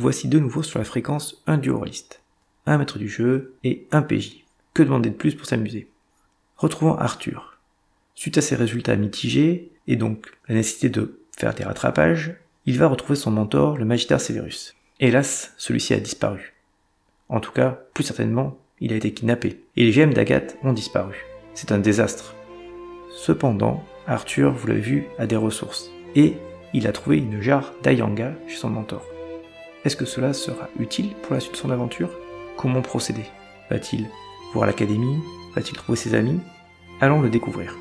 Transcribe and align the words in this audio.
voici 0.00 0.28
de 0.28 0.38
nouveau 0.38 0.62
sur 0.62 0.78
la 0.78 0.84
fréquence 0.84 1.42
un 1.46 1.58
duoriste, 1.58 2.22
un 2.66 2.78
maître 2.78 2.98
du 2.98 3.08
jeu 3.08 3.54
et 3.64 3.86
un 3.92 4.02
PJ. 4.02 4.44
Que 4.74 4.82
demander 4.82 5.10
de 5.10 5.14
plus 5.14 5.34
pour 5.34 5.46
s'amuser? 5.46 5.88
Retrouvons 6.56 6.94
Arthur. 6.94 7.58
Suite 8.14 8.38
à 8.38 8.42
ses 8.42 8.56
résultats 8.56 8.96
mitigés, 8.96 9.72
et 9.86 9.96
donc 9.96 10.32
la 10.48 10.54
nécessité 10.54 10.88
de 10.88 11.20
faire 11.36 11.54
des 11.54 11.64
rattrapages, 11.64 12.36
il 12.66 12.78
va 12.78 12.86
retrouver 12.86 13.16
son 13.16 13.30
mentor, 13.30 13.78
le 13.78 13.84
Magister 13.84 14.18
Severus. 14.18 14.74
Hélas, 15.00 15.54
celui-ci 15.56 15.94
a 15.94 16.00
disparu. 16.00 16.54
En 17.28 17.40
tout 17.40 17.52
cas, 17.52 17.82
plus 17.94 18.04
certainement, 18.04 18.58
il 18.80 18.92
a 18.92 18.96
été 18.96 19.12
kidnappé, 19.12 19.60
et 19.76 19.84
les 19.84 19.92
gemmes 19.92 20.14
d'Agathe 20.14 20.56
ont 20.62 20.72
disparu. 20.72 21.16
C'est 21.54 21.72
un 21.72 21.78
désastre. 21.78 22.34
Cependant, 23.16 23.84
Arthur, 24.06 24.52
vous 24.52 24.66
l'avez 24.66 24.80
vu, 24.80 25.04
a 25.18 25.26
des 25.26 25.36
ressources, 25.36 25.90
et 26.14 26.34
il 26.72 26.86
a 26.86 26.92
trouvé 26.92 27.18
une 27.18 27.40
jarre 27.40 27.72
d'Ayanga 27.82 28.34
chez 28.46 28.56
son 28.56 28.70
mentor. 28.70 29.04
Est-ce 29.84 29.96
que 29.96 30.04
cela 30.04 30.34
sera 30.34 30.68
utile 30.78 31.14
pour 31.22 31.32
la 31.32 31.40
suite 31.40 31.52
de 31.54 31.56
son 31.56 31.70
aventure? 31.70 32.10
Comment 32.58 32.82
procéder? 32.82 33.24
Va-t-il 33.70 34.08
voir 34.52 34.66
l'académie? 34.66 35.18
Va-t-il 35.54 35.74
trouver 35.74 35.96
ses 35.96 36.14
amis? 36.14 36.38
Allons 37.00 37.22
le 37.22 37.30
découvrir. 37.30 37.74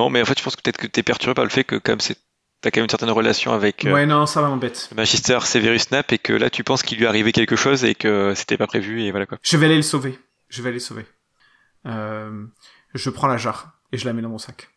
Non, 0.00 0.08
mais 0.08 0.22
en 0.22 0.24
fait, 0.24 0.38
je 0.38 0.42
pense 0.42 0.56
que 0.56 0.62
peut-être 0.62 0.78
que 0.78 0.86
t'es 0.86 1.02
perturbé 1.02 1.34
par 1.34 1.44
le 1.44 1.50
fait 1.50 1.62
que 1.64 1.76
comme 1.76 2.00
c'est 2.00 2.16
t'as 2.62 2.70
quand 2.70 2.80
même 2.80 2.84
une 2.84 2.90
certaine 2.90 3.10
relation 3.10 3.52
avec 3.52 3.84
euh, 3.84 3.92
Ouais, 3.92 4.06
non, 4.06 4.24
ça 4.24 4.40
m'embête. 4.40 4.88
le 4.90 4.96
Magister 4.96 5.38
Severus 5.42 5.82
Snape 5.82 6.12
et 6.12 6.18
que 6.18 6.32
là 6.32 6.48
tu 6.48 6.64
penses 6.64 6.82
qu'il 6.82 6.96
lui 6.98 7.06
arrivé 7.06 7.32
quelque 7.32 7.56
chose 7.56 7.84
et 7.84 7.94
que 7.94 8.32
c'était 8.34 8.56
pas 8.56 8.66
prévu 8.66 9.02
et 9.02 9.10
voilà 9.10 9.26
quoi. 9.26 9.36
Je 9.42 9.56
vais 9.58 9.66
aller 9.66 9.76
le 9.76 9.82
sauver. 9.82 10.18
Je 10.48 10.62
vais 10.62 10.68
aller 10.68 10.76
le 10.78 10.80
sauver. 10.80 11.04
Euh, 11.86 12.44
je 12.94 13.10
prends 13.10 13.26
la 13.28 13.36
jarre 13.36 13.72
et 13.92 13.98
je 13.98 14.06
la 14.06 14.12
mets 14.14 14.22
dans 14.22 14.28
mon 14.30 14.38
sac. 14.38 14.68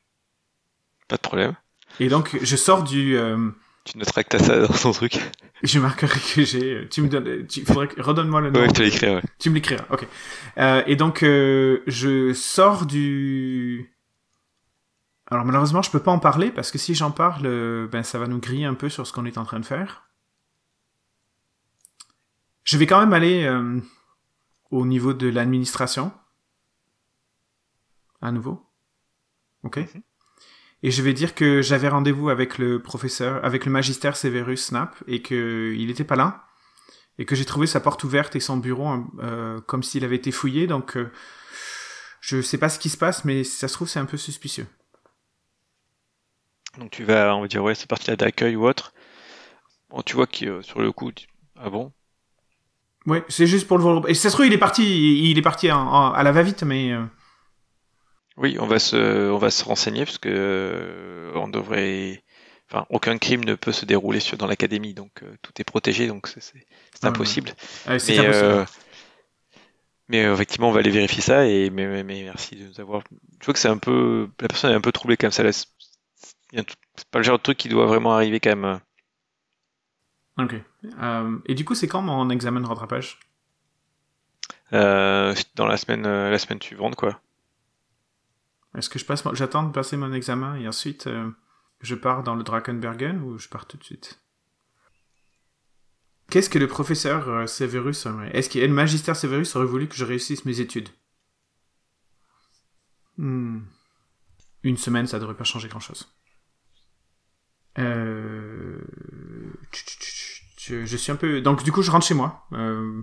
Pas 1.07 1.15
de 1.15 1.21
problème. 1.21 1.55
Et 1.99 2.07
donc, 2.09 2.37
je 2.41 2.55
sors 2.55 2.83
du... 2.83 3.15
euh, 3.17 3.49
Tu 3.85 3.97
noteras 3.97 4.23
que 4.23 4.29
t'as 4.29 4.39
ça 4.39 4.59
dans 4.59 4.73
ton 4.73 4.91
truc. 4.91 5.19
je 5.63 5.79
marquerai 5.79 6.19
que 6.35 6.43
j'ai... 6.43 6.87
Tu 6.89 7.01
me 7.01 7.07
donnes... 7.09 7.45
Tu, 7.47 7.63
faudrait 7.65 7.87
que... 7.87 8.01
Redonne-moi 8.01 8.41
le 8.41 8.49
nom. 8.51 8.59
Ouais, 8.61 8.67
je 8.67 8.73
te 8.73 8.81
l'écrirai, 8.81 9.15
ouais. 9.15 9.21
Tu 9.39 9.49
me 9.49 9.55
l'écriras, 9.55 9.85
ok. 9.91 10.07
Euh, 10.57 10.81
et 10.87 10.95
donc, 10.95 11.19
je 11.21 12.33
sors 12.33 12.85
du... 12.85 13.92
Alors 15.27 15.45
malheureusement, 15.45 15.81
je 15.81 15.89
peux 15.89 16.01
pas 16.01 16.11
en 16.11 16.19
parler 16.19 16.51
parce 16.51 16.71
que 16.71 16.77
si 16.77 16.95
j'en 16.95 17.11
parle, 17.11 17.45
euh, 17.45 17.87
ben 17.87 18.03
ça 18.03 18.19
va 18.19 18.27
nous 18.27 18.39
griller 18.39 18.65
un 18.65 18.73
peu 18.73 18.89
sur 18.89 19.07
ce 19.07 19.13
qu'on 19.13 19.25
est 19.25 19.37
en 19.37 19.45
train 19.45 19.59
de 19.59 19.65
faire. 19.65 20.09
Je 22.63 22.77
vais 22.77 22.87
quand 22.87 22.99
même 22.99 23.13
aller 23.13 23.43
euh, 23.43 23.79
au 24.71 24.85
niveau 24.85 25.13
de 25.13 25.27
l'administration. 25.27 26.11
À 28.21 28.31
nouveau. 28.31 28.69
Ok. 29.63 29.79
Et 30.85 30.91
je 30.91 31.01
vais 31.01 31.13
dire 31.13 31.35
que 31.35 31.61
j'avais 31.61 31.87
rendez-vous 31.87 32.29
avec 32.29 32.57
le 32.57 32.81
professeur, 32.81 33.43
avec 33.45 33.65
le 33.65 33.71
magister 33.71 34.11
Severus 34.13 34.65
Snap 34.65 35.01
et 35.07 35.21
que 35.21 35.73
il 35.77 35.89
était 35.89 36.03
pas 36.03 36.15
là 36.15 36.45
et 37.17 37.25
que 37.25 37.35
j'ai 37.35 37.45
trouvé 37.45 37.67
sa 37.67 37.79
porte 37.79 38.03
ouverte 38.03 38.35
et 38.35 38.39
son 38.39 38.57
bureau 38.57 39.05
euh, 39.19 39.61
comme 39.61 39.83
s'il 39.83 40.03
avait 40.03 40.15
été 40.15 40.31
fouillé. 40.31 40.67
Donc, 40.67 40.97
euh, 40.97 41.11
je 42.21 42.41
sais 42.41 42.57
pas 42.57 42.69
ce 42.69 42.79
qui 42.79 42.89
se 42.89 42.97
passe, 42.97 43.25
mais 43.25 43.43
si 43.43 43.57
ça 43.57 43.67
se 43.67 43.73
trouve, 43.73 43.87
c'est 43.87 43.99
un 43.99 44.05
peu 44.05 44.17
suspicieux. 44.17 44.67
Donc 46.77 46.91
tu 46.91 47.03
vas, 47.03 47.35
on 47.35 47.41
va 47.41 47.47
dire 47.47 47.63
ouais, 47.63 47.73
c'est 47.73 47.87
parti 47.89 48.11
là 48.11 48.15
d'accueil 48.15 48.55
ou 48.55 48.67
autre. 48.67 48.93
Bon, 49.89 50.01
tu 50.03 50.15
vois 50.15 50.27
que 50.27 50.45
euh, 50.45 50.61
sur 50.63 50.81
le 50.81 50.91
coup, 50.91 51.11
tu- 51.13 51.27
ah 51.57 51.69
bon, 51.69 51.93
Ouais, 53.05 53.23
c'est 53.27 53.47
juste 53.47 53.67
pour 53.67 53.77
le 53.77 53.83
voir. 53.83 54.07
Et 54.07 54.13
ça 54.13 54.29
se 54.29 54.35
trouve, 54.35 54.45
il 54.45 54.53
est 54.53 54.57
parti, 54.57 55.29
il 55.29 55.37
est 55.37 55.41
parti 55.41 55.69
en- 55.71 55.77
en- 55.79 56.11
à 56.13 56.23
la 56.23 56.31
va-vite, 56.31 56.63
mais 56.63 56.91
euh, 56.93 57.03
Oui, 58.37 58.57
on 58.59 58.65
va 58.65 58.79
se, 58.79 59.29
on 59.31 59.37
va 59.37 59.51
se 59.51 59.63
renseigner 59.63 60.05
parce 60.05 60.17
que 60.17 60.27
euh, 60.29 61.31
on 61.35 61.47
devrait, 61.47 62.23
enfin, 62.69 62.85
aucun 62.89 63.17
crime 63.19 63.43
ne 63.45 63.53
peut 63.53 63.71
se 63.71 63.85
dérouler 63.85 64.19
sur, 64.19 64.37
dans 64.37 64.47
l'académie, 64.47 64.95
donc 64.95 65.21
euh, 65.23 65.35
tout 65.43 65.51
est 65.61 65.63
protégé, 65.63 66.07
donc 66.07 66.27
c'est 66.27 66.41
c'est- 66.41 66.65
c'est 66.95 67.05
Ah, 67.05 67.07
impossible. 67.07 67.53
c'est 67.97 68.17
Mais, 68.17 68.19
impossible. 68.19 68.57
euh, 68.57 68.65
mais 70.09 70.23
effectivement, 70.23 70.69
on 70.69 70.71
va 70.71 70.79
aller 70.79 70.91
vérifier 70.91 71.21
ça 71.21 71.45
et 71.47 71.69
mais, 71.69 71.87
mais, 71.87 72.03
mais 72.03 72.23
merci 72.23 72.55
de 72.55 72.67
nous 72.67 72.79
avoir. 72.79 73.03
Je 73.39 73.45
vois 73.45 73.53
que 73.53 73.59
c'est 73.59 73.69
un 73.69 73.77
peu, 73.77 74.29
la 74.41 74.47
personne 74.47 74.71
est 74.71 74.75
un 74.75 74.81
peu 74.81 74.91
troublée 74.91 75.17
comme 75.17 75.31
ça. 75.31 75.43
C'est 76.53 77.07
pas 77.09 77.19
le 77.19 77.23
genre 77.23 77.37
de 77.37 77.43
truc 77.43 77.57
qui 77.57 77.69
doit 77.69 77.87
vraiment 77.87 78.13
arriver 78.13 78.39
quand 78.39 78.55
même. 78.55 78.79
Ok. 80.37 80.55
Euh, 81.01 81.39
et 81.45 81.55
du 81.55 81.65
coup, 81.65 81.75
c'est 81.75 81.87
quand 81.87 82.01
mon 82.01 82.29
examen 82.29 82.61
de 82.61 82.67
rattrapage? 82.67 83.19
Euh, 84.73 85.35
dans 85.55 85.67
la 85.67 85.77
semaine, 85.77 86.05
euh, 86.05 86.31
la 86.31 86.39
semaine 86.39 86.61
suivante, 86.61 86.95
quoi. 86.95 87.19
Est-ce 88.75 88.89
que 88.89 88.97
je 88.97 89.05
passe, 89.05 89.23
j'attends 89.33 89.63
de 89.63 89.71
passer 89.71 89.97
mon 89.97 90.13
examen 90.13 90.55
et 90.55 90.67
ensuite 90.67 91.05
euh, 91.05 91.29
je 91.81 91.93
pars 91.93 92.23
dans 92.23 92.33
le 92.33 92.43
Drakenbergen 92.43 93.21
ou 93.21 93.37
je 93.37 93.47
pars 93.47 93.67
tout 93.67 93.77
de 93.77 93.83
suite? 93.83 94.19
Qu'est-ce 96.31 96.49
que 96.49 96.57
le 96.57 96.67
professeur 96.67 97.29
euh, 97.29 97.45
Severus 97.45 98.07
aurait 98.07 98.35
Est-ce 98.35 98.49
que 98.49 98.57
le 98.57 98.69
magister 98.69 99.13
Severus 99.13 99.55
aurait 99.55 99.67
voulu 99.67 99.87
que 99.87 99.95
je 99.95 100.05
réussisse 100.05 100.45
mes 100.45 100.59
études? 100.59 100.89
Hmm. 103.17 103.59
Une 104.63 104.77
semaine, 104.77 105.05
ça 105.05 105.19
devrait 105.19 105.35
pas 105.35 105.43
changer 105.43 105.67
grand-chose. 105.67 106.11
Euh... 107.79 108.81
Je, 110.57 110.97
suis 110.97 111.11
un 111.11 111.15
peu... 111.15 111.41
Donc 111.41 111.63
du 111.63 111.71
coup, 111.71 111.81
je 111.81 111.91
rentre 111.91 112.05
chez 112.05 112.13
moi. 112.13 112.47
euh, 112.53 113.01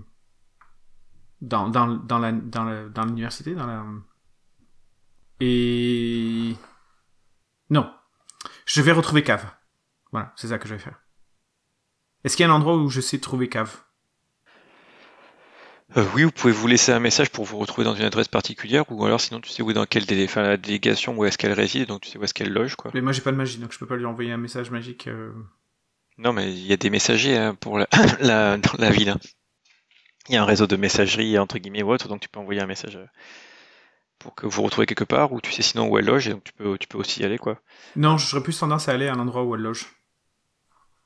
Dans, 1.41 1.69
dans, 1.69 1.87
dans 1.89 2.19
la, 2.19 2.33
dans 2.33 2.89
dans 2.89 3.05
l'université, 3.05 3.55
dans 3.55 3.67
la... 3.67 3.85
Et... 5.41 6.57
Non. 7.69 7.93
Je 8.67 8.83
vais 8.83 8.93
retrouver 8.93 9.23
Cave. 9.23 9.51
Voilà, 10.13 10.33
c'est 10.37 10.49
ça 10.49 10.59
que 10.59 10.69
je 10.69 10.75
vais 10.75 10.81
faire. 10.81 11.01
Est-ce 12.25 12.37
qu'il 12.37 12.45
y 12.45 12.49
a 12.49 12.53
un 12.53 12.55
endroit 12.55 12.77
où 12.77 12.89
je 12.89 13.01
sais 13.01 13.19
trouver 13.19 13.49
Cave? 13.49 13.83
Euh, 15.97 16.05
oui, 16.15 16.23
vous 16.23 16.31
pouvez 16.31 16.53
vous 16.53 16.67
laisser 16.69 16.93
un 16.93 17.01
message 17.01 17.31
pour 17.31 17.45
vous 17.45 17.59
retrouver 17.59 17.85
dans 17.85 17.95
une 17.95 18.05
adresse 18.05 18.29
particulière, 18.29 18.85
ou 18.91 19.05
alors 19.05 19.21
sinon 19.21 19.41
tu 19.41 19.51
sais 19.51 19.63
où 19.63 19.71
est 19.71 19.75
dans 19.75 19.87
quelle 19.87 20.07
délé, 20.07 20.25
enfin, 20.25 20.43
la 20.43 20.57
délégation 20.57 21.17
où 21.17 21.25
est-ce 21.25 21.37
qu'elle 21.37 21.53
réside, 21.53 21.89
donc 21.89 22.03
tu 22.03 22.11
sais 22.11 22.19
où 22.19 22.23
est-ce 22.23 22.35
qu'elle 22.35 22.53
loge, 22.53 22.77
quoi. 22.77 22.93
Mais 22.95 23.01
moi 23.01 23.13
j'ai 23.13 23.23
pas 23.23 23.33
de 23.33 23.37
magie, 23.37 23.59
donc 23.59 23.73
je 23.73 23.79
peux 23.79 23.87
pas 23.87 23.97
lui 23.97 24.07
envoyer 24.07 24.31
un 24.31 24.37
message 24.37 24.71
magique. 24.71 25.09
euh. 25.09 25.33
Non, 26.19 26.33
mais 26.33 26.53
il 26.53 26.67
y 26.67 26.73
a 26.73 26.77
des 26.77 26.91
messagers 26.91 27.37
hein, 27.37 27.55
pour 27.55 27.79
la, 27.79 27.89
la, 28.21 28.57
dans 28.59 28.75
la 28.79 28.91
ville. 28.91 29.11
hein. 29.11 29.19
Il 30.29 30.35
y 30.35 30.37
a 30.37 30.43
un 30.43 30.47
réseau 30.47 30.67
de 30.69 30.77
messagerie 30.77 31.39
entre 31.39 31.59
guillemets 31.59 31.83
ou 31.83 31.91
autre, 31.91 32.07
donc 32.07 32.21
tu 32.21 32.29
peux 32.29 32.39
envoyer 32.39 32.61
un 32.61 32.67
message 32.67 32.95
euh, 32.97 33.07
pour 34.21 34.35
que 34.37 34.47
vous 34.47 34.51
vous 34.53 34.63
retrouvez 34.63 34.87
quelque 34.87 35.03
part, 35.05 35.33
ou 35.33 35.41
tu 35.41 35.51
sais 35.51 35.63
sinon 35.63 35.89
où 35.89 35.99
elle 35.99 36.05
loge, 36.05 36.29
et 36.29 36.31
donc 36.33 36.45
tu 36.45 36.53
peux, 36.53 36.79
tu 36.79 36.87
peux 36.87 36.99
aussi 36.99 37.23
y 37.23 37.25
aller, 37.25 37.39
quoi. 37.39 37.61
Non, 37.97 38.17
j'aurais 38.17 38.43
plus 38.45 38.57
tendance 38.57 38.89
à 38.89 38.93
aller 38.93 39.09
à 39.09 39.15
un 39.15 39.19
endroit 39.19 39.43
où 39.43 39.55
elle 39.57 39.63
loge. 39.63 39.87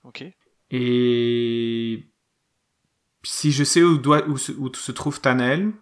Ok. 0.03 0.25
Et... 0.71 2.05
Si 3.25 3.51
je 3.53 3.65
sais 3.65 3.83
où, 3.83 3.99
doit, 3.99 4.27
où, 4.29 4.37
se, 4.37 4.53
où 4.53 4.73
se 4.73 4.93
trouve 4.93 5.21
Tanel, 5.21 5.73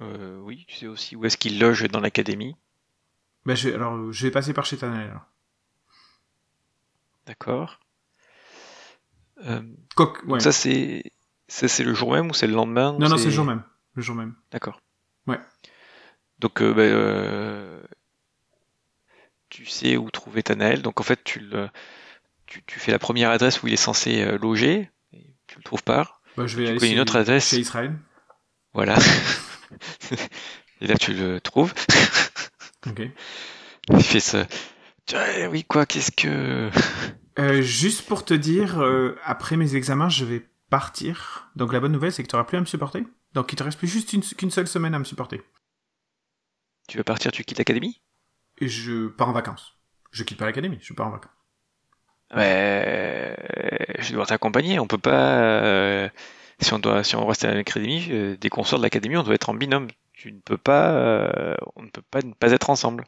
Euh, 0.00 0.38
oui, 0.40 0.64
tu 0.68 0.76
sais 0.76 0.86
aussi 0.86 1.16
où 1.16 1.24
est-ce 1.24 1.36
qu'il 1.36 1.58
loge 1.58 1.82
dans 1.88 2.00
l'académie. 2.00 2.54
ben 3.44 3.56
je, 3.56 3.68
alors 3.70 4.12
je 4.12 4.26
vais 4.26 4.30
passer 4.30 4.52
par 4.54 4.64
chez 4.64 4.76
Tanel. 4.78 5.12
D'accord. 7.26 7.80
Euh, 9.44 9.62
Coq, 9.96 10.22
donc 10.24 10.34
ouais. 10.34 10.40
ça 10.40 10.50
c'est 10.52 11.02
ça 11.46 11.68
c'est 11.68 11.84
le 11.84 11.94
jour 11.94 12.12
même 12.12 12.30
ou 12.30 12.34
c'est 12.34 12.46
le 12.46 12.54
lendemain 12.54 12.96
non, 12.98 13.08
non, 13.08 13.18
c'est 13.18 13.26
le 13.26 13.30
jour 13.30 13.44
même. 13.44 13.62
Le 13.94 14.02
jour 14.02 14.16
même. 14.16 14.34
D'accord. 14.50 14.80
Ouais. 15.26 15.38
Donc 16.38 16.60
euh, 16.62 16.72
bah, 16.72 16.82
euh, 16.82 17.82
tu 19.48 19.66
sais 19.66 19.96
où 19.96 20.10
trouver 20.10 20.42
Tanael. 20.42 20.82
Donc 20.82 21.00
en 21.00 21.04
fait 21.04 21.22
tu 21.24 21.40
le 21.40 21.68
tu, 22.46 22.62
tu 22.64 22.78
fais 22.80 22.92
la 22.92 22.98
première 22.98 23.30
adresse 23.30 23.62
où 23.62 23.66
il 23.66 23.72
est 23.74 23.76
censé 23.76 24.24
loger. 24.38 24.90
Tu 25.58 25.62
le 25.62 25.64
trouves 25.64 25.82
pas. 25.82 26.20
Bah, 26.36 26.46
je 26.46 26.56
vais 26.56 26.64
Tu 26.64 26.70
aller 26.70 26.78
connais 26.78 26.90
une 26.92 26.96
chez- 26.98 27.02
autre 27.02 27.16
adresse 27.16 27.48
Chez 27.48 27.58
Israël. 27.58 27.98
Voilà. 28.74 28.96
et 30.80 30.86
là 30.86 30.96
tu 30.96 31.12
le 31.14 31.40
trouves. 31.40 31.74
Ok. 32.86 33.02
Il 33.90 34.02
fait 34.04 34.20
ça. 34.20 34.46
Oui 35.50 35.64
quoi 35.64 35.84
Qu'est-ce 35.84 36.12
que 36.12 36.70
Euh, 37.38 37.60
juste 37.60 38.06
pour 38.06 38.24
te 38.24 38.32
dire, 38.34 38.80
euh, 38.80 39.18
après 39.24 39.56
mes 39.56 39.74
examens, 39.74 40.08
je 40.08 40.24
vais 40.24 40.48
partir. 40.70 41.50
Donc 41.56 41.72
la 41.72 41.80
bonne 41.80 41.90
nouvelle, 41.92 42.12
c'est 42.12 42.22
que 42.22 42.28
tu 42.28 42.36
n'auras 42.36 42.46
plus 42.46 42.56
à 42.56 42.60
me 42.60 42.66
supporter. 42.66 43.04
Donc 43.34 43.52
il 43.52 43.56
te 43.56 43.64
reste 43.64 43.78
plus 43.78 43.88
juste 43.88 44.12
une- 44.12 44.22
qu'une 44.22 44.50
seule 44.52 44.68
semaine 44.68 44.94
à 44.94 44.98
me 45.00 45.04
supporter. 45.04 45.42
tu 46.88 46.96
veux 46.98 47.04
partir 47.04 47.32
Tu 47.32 47.42
quittes 47.44 47.58
l'académie? 47.58 48.00
Je 48.60 49.08
pars 49.08 49.28
en 49.28 49.32
vacances. 49.32 49.74
Je 50.12 50.22
quitte 50.22 50.38
pas 50.38 50.46
l'académie, 50.46 50.78
je 50.80 50.94
pars 50.94 51.08
en 51.08 51.10
vacances. 51.10 51.32
Ouais, 52.34 53.34
je 54.00 54.12
dois 54.12 54.26
t'accompagner. 54.26 54.78
On 54.78 54.86
peut 54.86 54.98
pas. 54.98 55.40
euh, 55.62 56.08
si 56.60 56.72
on 56.74 56.78
doit, 56.78 57.02
si 57.04 57.16
on 57.16 57.26
reste 57.26 57.44
à 57.44 57.54
l'académie, 57.54 58.06
euh, 58.10 58.36
des 58.36 58.50
consorts 58.50 58.78
de 58.78 58.84
l'académie, 58.84 59.16
on 59.16 59.22
doit 59.22 59.34
être 59.34 59.48
en 59.48 59.54
binôme. 59.54 59.88
Tu 60.12 60.32
ne 60.32 60.40
peux 60.40 60.58
pas, 60.58 60.90
euh, 60.90 61.54
on 61.76 61.82
ne 61.84 61.88
peut 61.90 62.02
pas 62.02 62.20
ne 62.22 62.32
pas 62.34 62.52
être 62.52 62.70
ensemble. 62.70 63.04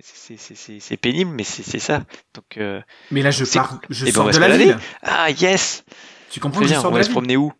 C'est- 0.00 0.36
c'est- 0.36 0.54
C'est 0.54 0.80
c'est 0.80 0.96
pénible, 0.96 1.30
mais 1.32 1.44
c'est 1.44 1.62
c'est 1.62 1.78
ça. 1.80 2.04
Donc, 2.34 2.56
euh, 2.56 2.80
Mais 3.10 3.20
là, 3.22 3.30
je 3.30 3.44
pars, 3.44 3.80
je 3.90 4.04
ben, 4.04 4.12
sors 4.12 4.24
va 4.26 4.32
de 4.32 4.38
la 4.38 4.56
ville. 4.56 4.76
ah 5.02 5.30
yes, 5.30 5.84
Tu 6.30 6.40
comprends 6.40 6.60
que 6.60 6.66
je 6.66 6.70
bien. 6.72 6.80
sors 6.80 6.90
On 6.90 6.94
de 6.94 6.98
va 6.98 7.00
la 7.00 7.04
se 7.04 7.08
ville 7.08 7.14
promener 7.16 7.36
où? 7.36 7.52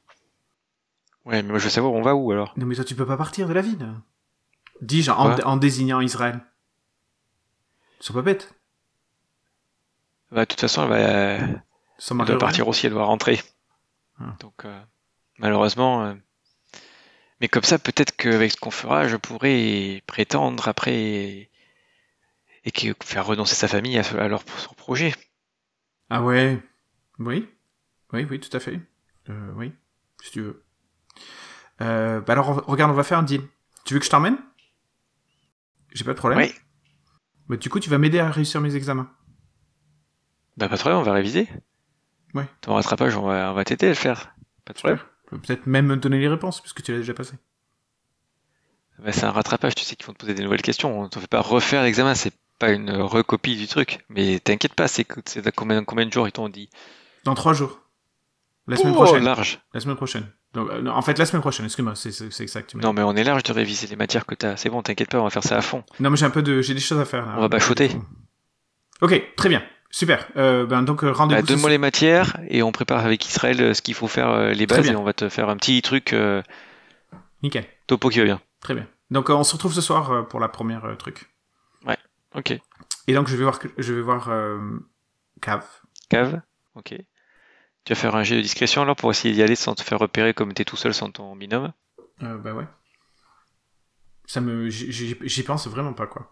Ouais, 1.24 1.42
mais 1.42 1.50
moi 1.50 1.58
je 1.58 1.64
veux 1.64 1.70
savoir 1.70 1.92
on 1.92 2.00
va 2.02 2.14
où 2.14 2.32
alors? 2.32 2.54
Non, 2.56 2.64
mais 2.64 2.74
toi, 2.74 2.84
tu 2.84 2.94
peux 2.94 3.04
pas 3.06 3.16
partir 3.16 3.48
de 3.48 3.52
la 3.52 3.60
ville. 3.60 3.86
Dis-je 4.80 5.10
en, 5.10 5.36
en 5.40 5.56
désignant 5.56 6.00
Israël. 6.00 6.40
Sois 8.00 8.14
pas 8.14 8.22
bête. 8.22 8.54
Bah, 10.30 10.40
de 10.42 10.44
toute 10.46 10.60
façon, 10.60 10.82
elle 10.84 10.88
va, 10.88 10.98
Elle 12.20 12.26
doit 12.26 12.38
partir 12.38 12.68
aussi, 12.68 12.86
elle 12.86 12.92
doit 12.92 13.04
rentrer. 13.04 13.40
Ah. 14.20 14.36
Donc, 14.40 14.64
euh, 14.64 14.80
malheureusement. 15.38 16.04
euh, 16.04 16.14
mais 17.40 17.48
comme 17.48 17.62
ça, 17.62 17.78
peut-être 17.78 18.16
qu'avec 18.16 18.52
ce 18.52 18.56
qu'on 18.56 18.70
fera, 18.70 19.06
je 19.08 19.16
pourrais 19.16 20.02
prétendre 20.06 20.66
après 20.68 20.94
et, 20.94 21.50
et 22.64 22.70
que- 22.72 22.94
faire 23.04 23.26
renoncer 23.26 23.54
sa 23.54 23.68
famille 23.68 23.98
à, 23.98 24.02
à 24.20 24.28
leur 24.28 24.42
son 24.58 24.74
projet. 24.74 25.14
Ah 26.10 26.22
ouais. 26.22 26.60
Oui. 27.18 27.48
Oui, 28.12 28.26
oui, 28.30 28.40
tout 28.40 28.54
à 28.56 28.60
fait. 28.60 28.80
Euh, 29.28 29.52
oui, 29.56 29.72
si 30.22 30.30
tu 30.32 30.40
veux. 30.40 30.64
Euh, 31.80 32.20
bah 32.20 32.32
alors, 32.32 32.64
regarde, 32.66 32.90
on 32.90 32.94
va 32.94 33.04
faire 33.04 33.18
un 33.18 33.22
deal. 33.22 33.42
Tu 33.84 33.94
veux 33.94 34.00
que 34.00 34.06
je 34.06 34.10
t'emmène? 34.10 34.38
J'ai 35.92 36.04
pas 36.04 36.12
de 36.12 36.18
problème. 36.18 36.38
Oui. 36.40 36.54
Bah, 37.48 37.56
du 37.56 37.68
coup, 37.70 37.80
tu 37.80 37.90
vas 37.90 37.98
m'aider 37.98 38.18
à 38.18 38.30
réussir 38.30 38.60
mes 38.60 38.74
examens. 38.74 39.10
Bah, 40.58 40.68
pas 40.68 40.74
de 40.74 40.80
problème, 40.80 40.98
on 41.00 41.02
va 41.04 41.12
réviser. 41.12 41.48
Ouais. 42.34 42.44
Ton 42.60 42.74
rattrapage, 42.74 43.16
on 43.16 43.22
va, 43.22 43.50
on 43.50 43.54
va 43.54 43.64
t'aider 43.64 43.86
à 43.86 43.90
le 43.90 43.94
faire. 43.94 44.34
Pas 44.64 44.72
de 44.74 44.78
problème. 44.78 44.98
Tu 44.98 45.30
peux 45.30 45.38
Peut-être 45.38 45.66
même 45.66 45.86
me 45.86 45.96
donner 45.96 46.18
les 46.18 46.28
réponses, 46.28 46.60
puisque 46.60 46.82
tu 46.82 46.92
l'as 46.92 46.98
déjà 46.98 47.14
passé. 47.14 47.34
Bah, 48.98 49.12
c'est 49.12 49.24
un 49.24 49.30
rattrapage, 49.30 49.74
tu 49.76 49.84
sais 49.84 49.94
qu'ils 49.96 50.06
vont 50.06 50.12
te 50.12 50.18
poser 50.18 50.34
des 50.34 50.42
nouvelles 50.42 50.62
questions. 50.62 51.00
On 51.00 51.08
te 51.08 51.18
fait 51.20 51.26
pas 51.28 51.40
refaire 51.40 51.82
l'examen, 51.84 52.14
c'est 52.14 52.32
pas 52.58 52.70
une 52.70 52.90
recopie 52.90 53.56
du 53.56 53.68
truc. 53.68 54.00
Mais 54.08 54.40
t'inquiète 54.40 54.74
pas, 54.74 54.88
c'est 54.88 55.04
combien, 55.54 55.84
combien 55.84 56.06
de 56.06 56.12
jours 56.12 56.26
ils 56.26 56.32
t'ont 56.32 56.48
dit? 56.48 56.68
Dans 57.24 57.34
trois 57.34 57.52
jours. 57.54 57.80
La 58.66 58.76
semaine 58.76 58.92
Oh, 58.96 59.02
prochaine. 59.04 59.24
large. 59.24 59.60
La 59.72 59.80
semaine 59.80 59.96
prochaine. 59.96 60.26
Donc, 60.52 60.68
euh, 60.70 60.82
non, 60.82 60.90
en 60.92 61.00
fait, 61.02 61.16
la 61.18 61.24
semaine 61.24 61.40
prochaine, 61.40 61.64
excuse-moi, 61.66 61.94
c'est 61.94 62.40
exact. 62.42 62.74
Non, 62.74 62.92
mais 62.92 63.02
on 63.02 63.14
est 63.14 63.24
large 63.24 63.42
de 63.44 63.52
réviser 63.52 63.86
les 63.86 63.96
matières 63.96 64.26
que 64.26 64.34
t'as. 64.34 64.56
C'est 64.56 64.68
bon, 64.68 64.82
t'inquiète 64.82 65.08
pas, 65.10 65.20
on 65.20 65.24
va 65.24 65.30
faire 65.30 65.44
ça 65.44 65.56
à 65.56 65.60
fond. 65.62 65.84
Non, 66.00 66.10
mais 66.10 66.16
j'ai 66.16 66.26
un 66.26 66.30
peu 66.30 66.42
de, 66.42 66.60
j'ai 66.60 66.74
des 66.74 66.80
choses 66.80 66.98
à 66.98 67.04
faire 67.04 67.24
là. 67.24 67.34
On 67.36 67.40
va 67.40 67.48
bachoter. 67.48 67.90
Ok, 69.00 69.22
très 69.36 69.48
bien, 69.48 69.62
super. 69.90 70.28
Euh, 70.36 70.66
ben 70.66 70.82
donc 70.82 71.02
euh, 71.04 71.08
Bah, 71.10 71.18
rendez-vous. 71.18 71.40
ce 71.42 71.46
Donne-moi 71.46 71.70
les 71.70 71.78
matières 71.78 72.38
et 72.48 72.62
on 72.62 72.72
prépare 72.72 73.04
avec 73.04 73.26
Israël 73.26 73.60
euh, 73.60 73.74
ce 73.74 73.82
qu'il 73.82 73.94
faut 73.94 74.08
faire, 74.08 74.50
les 74.50 74.66
bases, 74.66 74.88
et 74.88 74.96
on 74.96 75.04
va 75.04 75.12
te 75.12 75.28
faire 75.28 75.48
un 75.48 75.56
petit 75.56 75.80
truc 75.82 76.12
euh, 76.12 76.42
Nickel, 77.42 77.66
topo 77.86 78.08
qui 78.08 78.18
va 78.18 78.24
bien. 78.24 78.40
très 78.60 78.74
bien. 78.74 78.86
Donc 79.10 79.30
on 79.30 79.44
se 79.44 79.52
retrouve 79.54 79.72
ce 79.72 79.80
soir 79.80 80.28
pour 80.28 80.40
la 80.40 80.48
première 80.48 80.96
truc. 80.98 81.30
Ok. 82.34 82.52
Et 83.06 83.14
donc 83.14 83.26
je 83.26 83.36
vais 83.36 83.42
voir, 83.42 83.58
je 83.78 83.94
vais 83.94 84.02
voir 84.02 84.28
euh, 84.28 84.58
Cav. 85.40 85.64
Cave? 86.10 86.42
Ok. 86.74 86.94
Tu 87.84 87.92
vas 87.92 87.94
faire 87.94 88.14
un 88.14 88.22
jet 88.22 88.36
de 88.36 88.42
discrétion 88.42 88.82
alors 88.82 88.96
pour 88.96 89.10
essayer 89.10 89.32
d'y 89.32 89.42
aller 89.42 89.56
sans 89.56 89.74
te 89.74 89.82
faire 89.82 89.98
repérer 89.98 90.34
comme 90.34 90.52
t'es 90.52 90.66
tout 90.66 90.76
seul 90.76 90.92
sans 90.92 91.10
ton 91.10 91.34
binôme? 91.34 91.72
Bah 92.20 92.52
ouais. 92.52 92.66
Ça 94.26 94.42
me, 94.42 94.68
j'y 94.68 95.42
pense 95.42 95.66
vraiment 95.68 95.94
pas 95.94 96.06
quoi. 96.06 96.30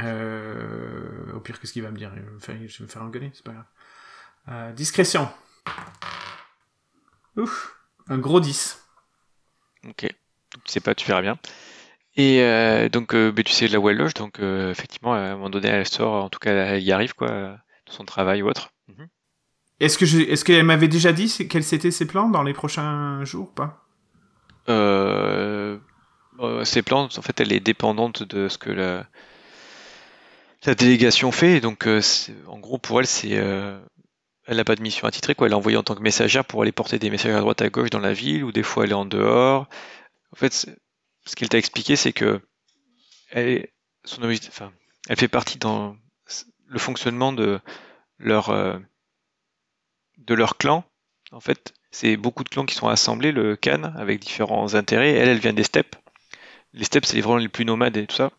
Euh, 0.00 1.32
au 1.34 1.40
pire, 1.40 1.60
qu'est-ce 1.60 1.72
qu'il 1.72 1.82
va 1.82 1.90
me 1.90 1.96
dire? 1.96 2.10
Il 2.16 2.22
va 2.22 2.30
me 2.30 2.38
faire- 2.40 2.56
Je 2.66 2.78
vais 2.78 2.84
me 2.84 2.88
faire 2.88 3.02
engueuler, 3.02 3.30
c'est 3.34 3.44
pas 3.44 3.52
grave. 3.52 3.64
Euh, 4.48 4.72
discrétion. 4.72 5.28
Ouf, 7.36 7.76
un 8.08 8.18
gros 8.18 8.40
10. 8.40 8.82
Ok. 9.88 10.02
Donc, 10.02 10.64
tu 10.64 10.72
sais 10.72 10.80
pas, 10.80 10.94
tu 10.94 11.06
verras 11.06 11.22
bien. 11.22 11.38
Et 12.16 12.42
euh, 12.42 12.88
donc, 12.88 13.14
euh, 13.14 13.32
ben, 13.32 13.42
tu 13.42 13.52
sais 13.52 13.68
là 13.68 13.78
où 13.80 13.88
elle 13.88 13.96
loge, 13.96 14.14
donc 14.14 14.38
euh, 14.40 14.70
effectivement, 14.70 15.14
à 15.14 15.18
un 15.18 15.32
moment 15.36 15.48
donné, 15.50 15.68
elle 15.68 15.88
sort, 15.88 16.24
en 16.24 16.28
tout 16.28 16.38
cas, 16.38 16.52
elle 16.52 16.82
y 16.82 16.92
arrive, 16.92 17.14
quoi, 17.14 17.28
dans 17.28 17.92
son 17.92 18.04
travail 18.04 18.42
ou 18.42 18.48
autre. 18.48 18.70
Mhm. 18.88 19.08
Est-ce 19.80 19.96
que 19.98 20.04
je, 20.06 20.18
est-ce 20.18 20.44
qu'elle 20.44 20.64
m'avait 20.64 20.88
déjà 20.88 21.12
dit 21.12 21.48
quels 21.48 21.74
étaient 21.74 21.90
ses 21.90 22.06
plans 22.06 22.28
dans 22.28 22.42
les 22.42 22.52
prochains 22.52 23.24
jours 23.24 23.48
ou 23.48 23.52
pas? 23.52 23.86
Euh, 24.68 25.78
euh, 26.40 26.64
ces 26.64 26.82
plans, 26.82 27.04
en 27.04 27.22
fait, 27.22 27.40
elle 27.40 27.52
est 27.52 27.60
dépendante 27.60 28.22
de 28.22 28.48
ce 28.48 28.58
que 28.58 28.70
la, 28.70 29.06
la 30.64 30.74
délégation 30.74 31.32
fait. 31.32 31.60
Donc, 31.60 31.86
euh, 31.86 32.00
en 32.46 32.58
gros, 32.58 32.78
pour 32.78 33.00
elle, 33.00 33.06
c'est, 33.06 33.36
euh, 33.36 33.80
elle 34.46 34.56
n'a 34.56 34.64
pas 34.64 34.76
de 34.76 34.82
mission 34.82 35.06
attitrée, 35.06 35.34
quoi. 35.34 35.46
Elle 35.46 35.52
est 35.52 35.56
envoyée 35.56 35.78
en 35.78 35.82
tant 35.82 35.94
que 35.94 36.02
messagère 36.02 36.44
pour 36.44 36.62
aller 36.62 36.72
porter 36.72 36.98
des 36.98 37.10
messages 37.10 37.34
à 37.34 37.40
droite 37.40 37.62
à 37.62 37.68
gauche 37.70 37.90
dans 37.90 37.98
la 37.98 38.12
ville, 38.12 38.44
ou 38.44 38.52
des 38.52 38.62
fois 38.62 38.84
elle 38.84 38.90
est 38.90 38.94
en 38.94 39.04
dehors. 39.04 39.68
En 40.32 40.36
fait, 40.36 40.52
ce 40.52 41.36
qu'elle 41.36 41.48
t'a 41.48 41.58
expliqué, 41.58 41.96
c'est 41.96 42.12
que 42.12 42.40
elle, 43.30 43.68
son 44.04 44.22
objectif, 44.22 44.50
enfin, 44.50 44.72
elle 45.08 45.16
fait 45.16 45.28
partie 45.28 45.58
dans 45.58 45.96
le 46.66 46.78
fonctionnement 46.78 47.32
de 47.32 47.60
leur, 48.18 48.50
euh, 48.50 48.78
de 50.18 50.34
leur 50.34 50.56
clan. 50.56 50.84
En 51.32 51.40
fait, 51.40 51.74
c'est 51.90 52.16
beaucoup 52.16 52.44
de 52.44 52.48
clans 52.48 52.66
qui 52.66 52.74
sont 52.74 52.88
assemblés, 52.88 53.32
le 53.32 53.56
Khan, 53.56 53.92
avec 53.96 54.20
différents 54.20 54.74
intérêts. 54.74 55.12
Elle, 55.12 55.28
elle 55.28 55.38
vient 55.38 55.52
des 55.52 55.64
steppes. 55.64 55.96
Les 56.72 56.84
steppes, 56.84 57.06
c'est 57.06 57.20
vraiment 57.20 57.38
les 57.38 57.48
plus 57.48 57.64
nomades 57.64 57.96
et 57.96 58.06
tout 58.06 58.16
ça. 58.16 58.32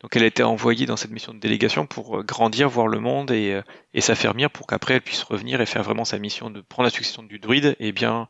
Donc 0.00 0.16
elle 0.16 0.22
a 0.22 0.26
été 0.26 0.42
envoyée 0.42 0.86
dans 0.86 0.96
cette 0.96 1.10
mission 1.10 1.34
de 1.34 1.38
délégation 1.38 1.86
pour 1.86 2.18
euh, 2.18 2.22
grandir, 2.22 2.68
voir 2.68 2.88
le 2.88 3.00
monde 3.00 3.30
et, 3.30 3.52
euh, 3.52 3.62
et 3.92 4.00
s'affermir 4.00 4.50
pour 4.50 4.66
qu'après 4.66 4.94
elle 4.94 5.02
puisse 5.02 5.22
revenir 5.22 5.60
et 5.60 5.66
faire 5.66 5.82
vraiment 5.82 6.06
sa 6.06 6.18
mission 6.18 6.50
de 6.50 6.62
prendre 6.62 6.84
la 6.84 6.90
succession 6.90 7.22
du 7.22 7.38
druide 7.38 7.76
et 7.80 7.92
bien 7.92 8.28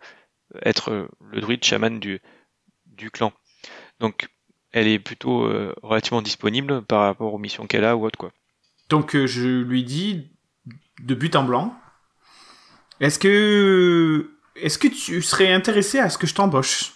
être 0.63 0.91
euh, 0.91 1.09
le 1.31 1.41
druide 1.41 1.65
chaman 1.65 2.01
du, 2.01 2.21
du 2.87 3.11
clan. 3.11 3.33
Donc 4.01 4.29
elle 4.73 4.89
est 4.89 4.99
plutôt 4.99 5.45
euh, 5.45 5.75
relativement 5.83 6.23
disponible 6.23 6.83
par 6.83 7.03
rapport 7.03 7.33
aux 7.33 7.39
missions 7.39 7.67
qu'elle 7.67 7.85
a 7.85 7.97
ou 7.97 8.05
autre 8.05 8.19
quoi. 8.19 8.33
Donc 8.89 9.15
euh, 9.15 9.27
je 9.27 9.63
lui 9.63 9.85
dis 9.85 10.33
de 11.01 11.15
but 11.15 11.37
en 11.37 11.45
blanc. 11.45 11.75
Est-ce 12.99 13.19
que 13.19 14.37
est-ce 14.57 14.79
que 14.79 14.89
tu 14.89 15.23
serais 15.23 15.53
intéressé 15.53 15.99
à 16.01 16.11
ce 16.11 16.19
que 16.19 16.27
je 16.27 16.35
t'embauche? 16.35 16.93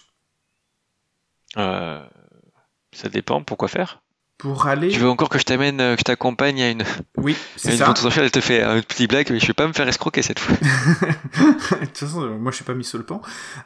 Euh, 1.57 2.05
ça 2.91 3.09
dépend, 3.09 3.41
pourquoi 3.41 3.69
faire? 3.69 4.03
Pour 4.37 4.67
aller 4.67 4.89
Tu 4.89 4.99
veux 4.99 5.09
encore 5.09 5.29
que 5.29 5.39
je 5.39 5.43
t'amène, 5.43 5.79
euh, 5.79 5.93
que 5.95 5.99
je 5.99 6.03
t'accompagne 6.03 6.61
à 6.61 6.69
une, 6.69 6.83
Oui, 7.17 7.35
c'est 7.55 7.71
une 7.71 7.77
ça. 7.77 7.85
potentielle, 7.85 8.25
elle 8.25 8.31
te 8.31 8.41
fait 8.41 8.61
un 8.61 8.81
petit 8.81 9.07
blague, 9.07 9.29
mais 9.31 9.39
je 9.39 9.47
vais 9.47 9.53
pas 9.53 9.67
me 9.67 9.73
faire 9.73 9.87
escroquer 9.87 10.21
cette 10.21 10.39
fois. 10.39 10.55
de 10.61 11.85
toute 11.85 11.97
façon, 11.97 12.21
moi 12.37 12.51
je 12.51 12.57
suis 12.57 12.65
pas 12.65 12.73
mis 12.73 12.83
sur 12.83 12.97
le 12.97 13.05
pont. 13.05 13.21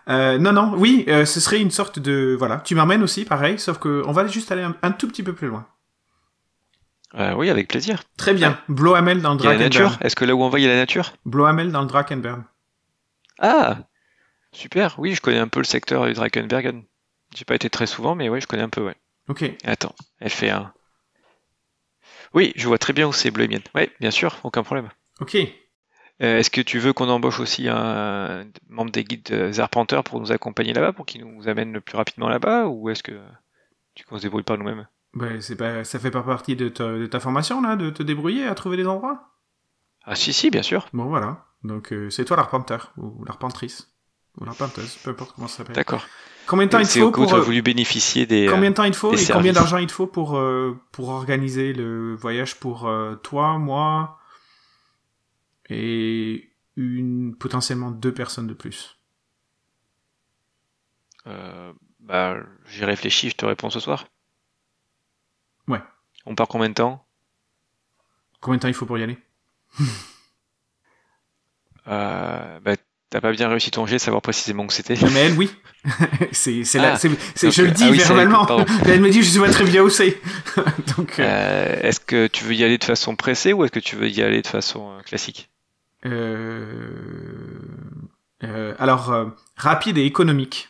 Euh, 0.08 0.38
non, 0.38 0.52
non, 0.52 0.74
oui, 0.78 1.06
euh, 1.08 1.26
ce 1.26 1.40
serait 1.40 1.60
une 1.60 1.72
sorte 1.72 2.00
de 2.00 2.36
voilà. 2.38 2.58
Tu 2.64 2.76
m'emmènes 2.76 3.04
aussi, 3.04 3.26
pareil, 3.26 3.58
sauf 3.60 3.80
que 3.80 4.04
on 4.06 4.12
va 4.12 4.28
juste 4.28 4.52
aller 4.52 4.64
un, 4.64 4.76
un 4.82 4.92
tout 4.92 5.08
petit 5.08 5.24
peu 5.24 5.34
plus 5.34 5.48
loin. 5.48 5.66
Euh, 7.16 7.34
oui, 7.34 7.50
avec 7.50 7.68
plaisir. 7.68 8.04
Très 8.18 8.36
bien. 8.36 8.60
Blohamel 8.70 9.22
dans 9.22 9.34
le 9.34 9.42
a 9.42 9.54
la 9.54 9.58
nature. 9.58 9.82
Drakenberg. 9.82 10.06
Est-ce 10.06 10.16
que 10.16 10.26
là 10.26 10.36
où 10.36 10.44
on 10.44 10.50
va, 10.50 10.60
il 10.60 10.64
y 10.64 10.66
a 10.66 10.70
la 10.70 10.76
nature? 10.76 11.14
Blohamel 11.26 11.72
dans 11.72 11.82
le 11.82 11.88
Drakenberg. 11.88 12.44
Ah 13.40 13.78
Super, 14.52 14.96
oui, 15.00 15.16
je 15.16 15.22
connais 15.22 15.40
un 15.40 15.48
peu 15.48 15.60
le 15.60 15.66
secteur 15.66 16.06
du 16.06 16.14
Drakenbergen. 16.14 16.84
J'ai 17.36 17.46
pas 17.46 17.56
été 17.56 17.70
très 17.70 17.88
souvent, 17.88 18.14
mais 18.16 18.30
oui, 18.30 18.42
je 18.42 18.48
connais 18.48 18.62
un 18.64 18.70
peu, 18.70 18.82
ouais. 18.82 18.96
Ok. 19.30 19.50
Attends, 19.64 19.96
elle 20.20 20.30
fait 20.30 20.50
un. 20.50 20.74
Oui, 22.34 22.52
je 22.56 22.68
vois 22.68 22.78
très 22.78 22.94
bien 22.94 23.08
où 23.08 23.14
c'est 23.14 23.32
Bleumienne. 23.32 23.64
Ouais, 23.74 23.92
bien 24.00 24.12
sûr, 24.12 24.40
aucun 24.44 24.64
problème. 24.64 24.90
Ok. 25.22 25.36
Euh, 26.22 26.38
Est-ce 26.38 26.50
que 26.50 26.62
tu 26.62 26.80
veux 26.80 26.92
qu'on 26.92 27.08
embauche 27.08 27.40
aussi 27.40 27.68
un 27.70 28.46
membre 28.68 28.92
des 28.92 29.04
guides 29.06 29.54
arpenteurs 29.58 30.04
pour 30.04 30.20
nous 30.20 30.32
accompagner 30.32 30.74
là-bas, 30.74 30.92
pour 30.94 31.06
qu'il 31.06 31.24
nous 31.24 31.48
amène 31.48 31.72
le 31.72 31.82
plus 31.82 31.96
rapidement 31.96 32.28
là-bas, 32.28 32.68
ou 32.68 32.90
est-ce 32.90 33.04
que 33.04 33.20
tu 33.96 34.04
qu'on 34.04 34.18
se 34.18 34.24
débrouille 34.24 34.44
par 34.44 34.58
nous-mêmes? 34.58 34.88
Ben, 35.14 35.42
c'est 35.42 35.56
pas, 35.56 35.84
ça 35.84 35.98
fait 35.98 36.12
pas 36.12 36.22
partie 36.22 36.56
de 36.56 36.70
ta, 36.70 36.92
de 36.92 37.08
ta 37.08 37.20
formation 37.20 37.62
là, 37.62 37.76
de 37.76 37.90
te 37.90 38.04
débrouiller 38.04 38.46
à 38.46 38.54
trouver 38.54 38.78
des 38.78 38.86
endroits? 38.86 39.30
Ah 40.04 40.16
si, 40.16 40.34
si, 40.34 40.50
bien 40.52 40.62
sûr. 40.62 40.88
Bon 40.94 41.06
voilà. 41.06 41.46
Donc 41.64 41.92
euh, 41.94 42.10
c'est 42.10 42.26
toi 42.26 42.38
l'arpenteur 42.38 42.94
ou 42.98 43.24
l'arpentrice 43.26 43.92
ou 44.38 44.46
l'arpenteuse, 44.46 44.98
peu 44.98 45.12
importe 45.12 45.34
comment 45.36 45.48
ça 45.48 45.58
s'appelle. 45.58 45.76
D'accord. 45.76 46.06
Combien 46.50 46.66
de 46.66 46.72
temps 46.72 46.80
il 46.80 46.88
te 46.88 46.92
C'est 46.92 47.00
faut 47.00 47.12
pour 47.12 47.28
tu 47.28 47.36
as 47.36 47.38
euh, 47.38 47.42
voulu 47.42 47.62
bénéficier 47.62 48.26
des... 48.26 48.48
euh, 48.48 48.52
combien 48.52 48.72
de 48.72 48.76
temps 48.76 48.84
il 48.84 48.96
faut 48.96 49.14
et 49.14 49.24
combien 49.32 49.54
d'argent 49.54 49.78
il 49.78 49.86
te 49.86 49.92
faut 49.92 50.08
pour 50.08 50.36
euh, 50.36 50.76
pour 50.92 51.10
organiser 51.10 51.74
le 51.74 52.16
voyage 52.16 52.56
pour 52.56 52.88
euh, 52.88 53.16
toi, 53.18 53.60
moi 53.60 54.20
et 55.70 56.52
une 56.76 57.36
potentiellement 57.36 57.92
deux 57.92 58.12
personnes 58.16 58.48
de 58.48 58.56
plus? 58.56 58.98
euh, 61.28 61.72
bah, 62.00 62.38
j'y 62.68 62.84
réfléchis, 62.84 63.30
je 63.30 63.36
te 63.36 63.46
réponds 63.46 63.70
ce 63.70 63.80
soir. 63.80 64.08
Ouais. 65.68 65.84
On 66.26 66.34
part 66.34 66.48
combien 66.48 66.70
de 66.70 66.74
temps? 66.74 67.06
Combien 68.42 68.58
de 68.58 68.62
temps 68.64 68.68
il 68.70 68.74
faut 68.74 68.88
pour 68.88 68.98
y 68.98 69.04
aller? 69.04 69.20
Euh, 71.88 72.60
bah, 72.62 72.76
T'as 73.12 73.22
pas 73.22 73.32
bien 73.32 73.48
réussi 73.50 73.72
ton 73.72 73.88
jet, 73.88 73.98
savoir 73.98 74.22
précisément 74.22 74.66
où 74.66 74.70
c'était. 74.70 74.94
Mais 75.12 75.20
elle, 75.26 75.34
oui. 75.38 75.50
c'est 76.32 76.64
c'est 76.64 76.78
là, 76.78 76.94
Ah, 76.94 76.98
c'est 76.98 77.50
je 77.52 77.62
le 77.64 77.72
dis 77.72 77.86
ah 77.86 77.90
oui, 77.92 77.98
verbalement. 77.98 78.46
elle 78.86 79.02
me 79.02 79.10
dit 79.10 79.24
je 79.24 79.30
sais 79.30 79.40
pas 79.40 79.50
très 79.50 79.64
bien 79.64 79.82
où 79.82 79.90
c'est. 79.90 80.20
Donc 80.98 81.20
euh, 81.20 81.24
Euh, 81.24 81.80
est-ce 81.82 82.00
que 82.00 82.28
tu 82.28 82.44
veux 82.44 82.54
y 82.54 82.64
aller 82.64 82.78
de 82.78 82.84
façon 82.84 83.16
pressée 83.16 83.52
ou 83.54 83.64
est-ce 83.64 83.72
que 83.72 83.80
tu 83.80 83.96
veux 83.96 84.08
y 84.10 84.22
aller 84.22 84.42
de 84.44 84.48
façon 84.48 84.92
euh, 84.92 85.02
classique? 85.02 85.50
Euh, 86.06 87.60
Euh, 88.44 88.74
alors, 88.80 89.12
rapide 89.58 89.98
et 89.98 90.06
économique. 90.06 90.70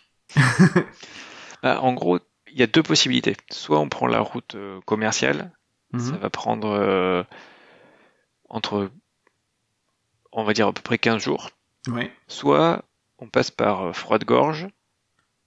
Bah, 1.61 1.81
en 1.81 1.93
gros, 1.93 2.19
il 2.51 2.57
y 2.59 2.63
a 2.63 2.67
deux 2.67 2.81
possibilités. 2.83 3.35
Soit 3.51 3.79
on 3.79 3.89
prend 3.89 4.07
la 4.07 4.21
route 4.21 4.55
commerciale, 4.85 5.51
ça 5.97 6.11
Mhm. 6.13 6.17
va 6.19 6.29
prendre 6.29 7.25
entre, 8.47 8.89
on 10.31 10.43
va 10.43 10.53
dire 10.53 10.67
à 10.67 10.73
peu 10.73 10.81
près 10.81 10.97
15 10.97 11.21
jours. 11.21 11.49
Ouais. 11.89 12.11
Soit 12.27 12.83
on 13.17 13.27
passe 13.27 13.51
par 13.51 13.87
euh, 13.87 13.93
Froide-Gorge, 13.93 14.67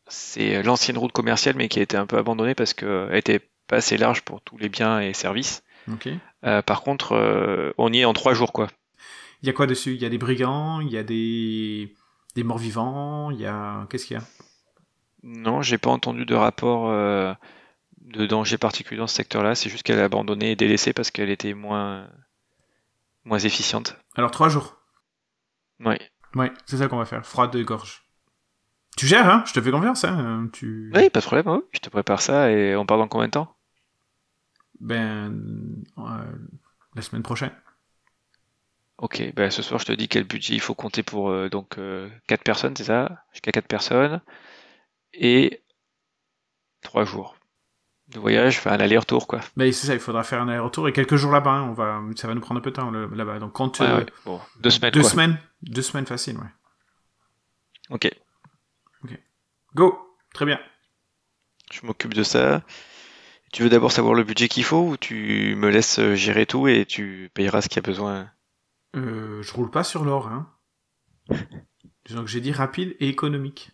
c'est 0.09 0.63
l'ancienne 0.63 0.99
route 0.99 1.13
commerciale 1.13 1.57
mais 1.57 1.69
qui 1.69 1.79
a 1.79 1.83
été 1.83 1.97
un 1.97 2.07
peu 2.07 2.19
abandonnée 2.19 2.55
parce 2.55 2.75
qu'elle 2.75 3.15
était 3.15 3.41
pas 3.67 3.77
assez 3.77 3.97
large 3.97 4.23
pour 4.23 4.41
tous 4.43 4.59
les 4.59 4.69
biens 4.69 5.01
et 5.01 5.15
services. 5.15 5.63
Euh, 6.45 6.63
par 6.63 6.83
contre, 6.83 7.13
euh, 7.13 7.73
on 7.79 7.93
y 7.93 8.01
est 8.01 8.05
en 8.05 8.13
trois 8.13 8.35
jours 8.35 8.53
quoi. 8.53 8.69
Il 9.43 9.47
y 9.47 9.51
a 9.51 9.53
quoi 9.53 9.67
dessus? 9.67 9.95
Il 9.95 10.03
y 10.03 10.05
a 10.05 10.09
des 10.09 10.19
brigands, 10.19 10.81
il 10.81 10.91
y 10.91 10.97
a 10.97 11.03
des, 11.03 11.95
des 12.37 12.45
morts 12.45 12.59
vivants, 12.59 13.31
il 13.31 13.41
y 13.41 13.47
a. 13.47 13.87
Qu'est-ce 13.91 14.07
qu'il 14.07 14.17
y 14.17 14.21
a? 14.21 14.23
Non, 15.25 15.63
j'ai 15.63 15.79
pas 15.79 15.91
entendu 15.91 16.25
de 16.25 16.35
rapport 16.35 16.89
euh, 16.91 17.35
de 18.01 18.27
danger 18.27 18.59
particulier 18.59 18.99
dans 18.99 19.09
ce 19.09 19.17
secteur-là. 19.17 19.55
C'est 19.55 19.71
juste 19.71 19.83
qu'elle 19.83 19.99
est 19.99 20.03
abandonnée 20.03 20.53
et 20.53 20.57
délaissée 20.57 20.93
parce 20.93 21.11
qu'elle 21.11 21.31
était 21.31 21.55
moins 21.55 22.09
moins 23.25 23.39
efficiente. 23.39 23.97
Alors, 24.15 24.31
trois 24.31 24.49
jours? 24.49 24.77
Ouais. 25.81 26.01
Ouais, 26.35 26.53
c'est 26.67 26.79
ça 26.79 26.89
qu'on 26.89 26.97
va 26.99 27.05
faire. 27.05 27.27
Froide 27.27 27.53
de 27.53 27.63
gorge. 27.63 28.05
Tu 28.97 29.07
gères, 29.07 29.29
hein 29.29 29.43
Je 29.47 29.53
te 29.53 29.61
fais 29.61 29.71
confiance, 29.71 30.05
hein 30.05 30.49
Tu... 30.53 30.91
Oui, 30.95 31.11
pas 31.11 31.21
de 31.21 31.25
problème. 31.25 31.49
oui. 31.49 31.63
Je 31.73 31.79
te 31.79 31.89
prépare 31.91 32.21
ça 32.21 32.51
et 32.51 32.77
on 32.77 32.85
part 32.87 32.99
dans 32.99 33.09
combien 33.09 33.27
de 33.27 33.33
temps? 33.33 33.55
Ben. 34.81 35.85
euh, 35.99 36.03
la 36.95 37.03
semaine 37.03 37.23
prochaine. 37.23 37.53
Ok, 38.99 39.23
ben 39.35 39.51
ce 39.51 39.63
soir 39.63 39.81
je 39.81 39.87
te 39.87 39.93
dis 39.93 40.09
quel 40.09 40.25
budget 40.25 40.55
il 40.55 40.61
faut 40.61 40.75
compter 40.75 41.03
pour 41.03 41.31
euh, 41.31 41.49
donc 41.49 41.79
euh, 41.79 42.09
4 42.29 42.43
personnes, 42.45 42.77
c'est 42.77 42.85
ça? 42.85 43.25
Jusqu'à 43.33 43.51
4 43.53 43.67
personnes. 43.67 44.21
Et 45.15 45.63
3 46.83 47.05
jours 47.05 47.37
de 48.09 48.19
voyage, 48.19 48.59
enfin 48.59 48.77
l'aller-retour 48.77 49.27
quoi. 49.27 49.41
Ben, 49.57 49.73
c'est 49.73 49.87
ça, 49.87 49.95
il 49.95 50.01
faudra 50.01 50.23
faire 50.23 50.43
un 50.43 50.49
aller-retour 50.49 50.87
et 50.89 50.93
quelques 50.93 51.17
jours 51.17 51.33
là-bas. 51.33 51.51
hein, 51.53 51.63
On 51.63 51.73
va... 51.73 52.03
Ça 52.17 52.29
va 52.29 52.35
nous 52.35 52.41
prendre 52.41 52.59
un 52.61 52.63
peu 52.63 52.71
de 52.71 52.77
temps 52.77 52.91
là-bas. 52.91 53.39
Donc, 53.39 53.53
compte. 53.53 53.81
Ouais, 53.81 53.87
euh, 53.87 53.99
ouais. 53.99 54.07
Bon, 54.27 54.41
deux 54.61 54.71
semaines 54.71 54.91
deux 54.93 55.01
quoi. 55.01 55.11
semaines. 55.11 55.39
Deux 55.63 55.83
semaines 55.83 56.07
facile, 56.07 56.37
ouais. 56.37 56.51
Ok, 57.91 58.11
Go 59.75 59.99
Très 60.35 60.45
bien. 60.47 60.61
je 61.73 61.87
m'occupe 61.87 62.15
de 62.15 62.23
ça. 62.23 62.63
Tu 63.53 63.63
veux 63.63 63.69
d'abord 63.71 63.93
savoir 63.93 64.15
le 64.15 64.25
budget 64.25 64.49
qu'il 64.49 64.65
faut 64.65 64.83
ou 64.91 64.97
tu 64.97 65.55
me 65.57 65.69
laisses 65.71 65.99
euh, 65.99 66.15
gérer 66.15 66.47
tout 66.47 66.69
et 66.69 66.87
tu 66.87 67.31
payeras 67.35 67.61
ce 67.63 67.69
qu'il 67.69 67.77
y 67.77 67.79
a 67.81 67.83
besoin? 67.83 68.31
Euh, 68.97 69.43
je 69.43 69.53
roule 69.55 69.71
pas 69.71 69.85
sur 69.85 70.05
l'or, 70.05 70.29
hein. 70.29 70.51
Donc, 72.11 72.27
j'ai 72.29 72.41
dit 72.41 72.53
rapide 72.53 72.97
et 73.01 73.09
économique. 73.09 73.71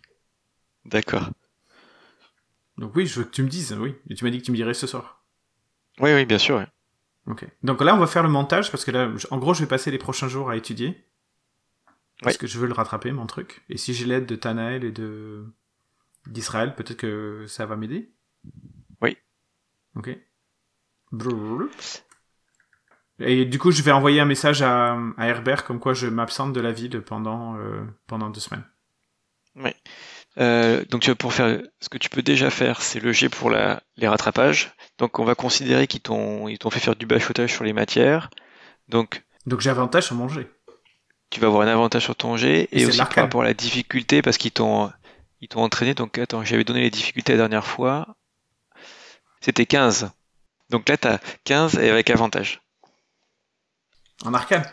D'accord. 0.85 1.31
Donc, 2.79 2.97
oui, 2.97 3.07
je 3.07 3.21
veux 3.21 3.25
que 3.25 3.31
tu 3.31 3.43
me 3.43 3.49
dises, 3.49 3.77
oui. 3.79 3.95
Et 4.09 4.15
tu 4.15 4.25
m'as 4.25 4.31
dit 4.31 4.39
que 4.39 4.45
tu 4.45 4.53
me 4.53 4.57
dirais 4.57 4.75
ce 4.75 4.87
soir. 4.87 5.25
Oui, 6.01 6.15
oui, 6.15 6.25
bien 6.25 6.39
sûr. 6.39 6.65
Ok. 7.27 7.47
Donc 7.63 7.83
là, 7.83 7.95
on 7.95 7.99
va 7.99 8.07
faire 8.07 8.23
le 8.23 8.29
montage 8.29 8.71
parce 8.71 8.85
que 8.85 8.91
là, 8.91 9.11
en 9.31 9.39
gros, 9.39 9.53
je 9.53 9.61
vais 9.61 9.69
passer 9.69 9.91
les 9.91 9.99
prochains 9.99 10.29
jours 10.29 10.49
à 10.49 10.57
étudier. 10.57 11.05
Parce 12.23 12.37
que 12.37 12.47
je 12.47 12.59
veux 12.59 12.67
le 12.67 12.73
rattraper, 12.73 13.13
mon 13.13 13.27
truc. 13.27 13.63
Et 13.69 13.77
si 13.77 13.95
j'ai 13.95 14.05
l'aide 14.05 14.27
de 14.27 14.35
Tanael 14.35 14.85
et 14.85 14.91
de 14.91 15.45
d'Israël, 16.27 16.75
peut-être 16.75 16.97
que 16.97 17.45
ça 17.47 17.65
va 17.65 17.77
m'aider. 17.77 18.13
Oui. 19.01 19.17
Ok. 19.95 20.11
Et 23.21 23.45
du 23.45 23.59
coup, 23.59 23.71
je 23.71 23.83
vais 23.83 23.93
envoyer 23.93 24.21
un 24.21 24.25
message 24.25 24.63
à, 24.63 24.99
à 25.17 25.27
Herbert 25.27 25.65
comme 25.65 25.81
quoi 25.81 25.95
je 25.95 26.07
m'absente 26.07 26.53
de 26.53 26.61
la 26.61 26.73
ville 26.73 27.01
pendant, 27.03 27.57
euh, 27.57 27.85
pendant 28.07 28.31
deux 28.31 28.41
semaines. 28.41 28.65
Euh, 30.39 30.85
donc 30.85 31.03
tu 31.03 31.11
vas 31.11 31.17
pour 31.17 31.33
faire 31.33 31.61
ce 31.81 31.89
que 31.89 31.99
tu 31.99 32.09
peux 32.09 32.23
déjà 32.23 32.51
faire, 32.51 32.81
c'est 32.81 33.01
le 33.01 33.13
jet 33.13 33.29
pour 33.29 33.51
la, 33.51 33.83
les 33.97 34.07
rattrapages. 34.07 34.73
Donc 34.99 35.19
on 35.19 35.25
va 35.25 35.35
considérer 35.35 35.87
qu'ils 35.87 36.01
t'ont 36.01 36.47
ils 36.49 36.59
t'ont 36.59 36.71
fait 36.71 36.81
faire 36.81 36.95
du 36.97 37.07
bachotage 37.07 37.53
sur 37.53 37.65
les 37.65 37.73
matières. 37.73 38.31
Donc 38.89 39.25
Donc 39.47 39.61
j'ai 39.61 39.71
avantage 39.71 40.05
sur 40.05 40.15
mon 40.15 40.29
jet. 40.29 40.49
tu 41.31 41.41
vas 41.41 41.49
avoir 41.49 41.63
un 41.63 41.71
avantage 41.71 42.05
sur 42.05 42.15
ton 42.15 42.37
jet 42.37 42.69
Et 42.73 42.87
aussi 42.87 42.99
par 42.99 43.11
rapport 43.15 43.43
à 43.43 43.47
la 43.47 43.55
difficulté 43.55 44.23
parce 44.23 44.39
qu'ils 44.39 44.53
t'ont 44.53 44.93
ils 45.41 45.49
t'ont 45.49 45.63
entraîné. 45.63 45.95
Donc 45.95 46.19
attends, 46.19 46.45
j'avais 46.45 46.65
donné 46.65 46.83
les 46.83 46.91
difficultés 46.91 47.33
la 47.33 47.39
dernière 47.39 47.67
fois. 47.67 48.17
C'était 49.41 49.67
15. 49.67 50.11
Donc 50.71 50.89
là 50.89 50.97
t'as 50.97 51.19
15 51.45 51.79
et 51.79 51.91
avec 51.91 52.11
avantage. 52.11 52.63
En 54.25 54.35
arcane. 54.35 54.65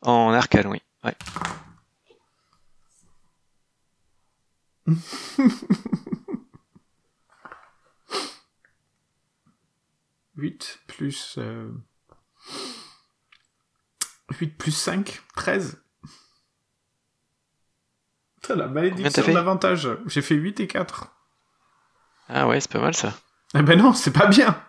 En 0.00 0.32
arcane, 0.32 0.66
oui. 0.66 0.82
Ouais. 1.04 1.14
8 10.36 10.80
plus... 10.86 11.36
Euh... 11.38 11.70
8 14.38 14.58
plus 14.58 14.72
5, 14.72 15.20
13. 15.36 15.82
Putain, 18.40 18.56
la 18.56 18.66
malédiction 18.66 19.32
d'avantage. 19.32 19.88
J'ai 20.06 20.22
fait 20.22 20.34
8 20.34 20.60
et 20.60 20.66
4. 20.66 21.14
Ah 22.28 22.48
ouais, 22.48 22.60
c'est 22.60 22.70
pas 22.70 22.80
mal 22.80 22.94
ça. 22.94 23.14
Eh 23.54 23.62
ben 23.62 23.78
non, 23.78 23.92
c'est 23.92 24.12
pas 24.12 24.26
bien. 24.26 24.60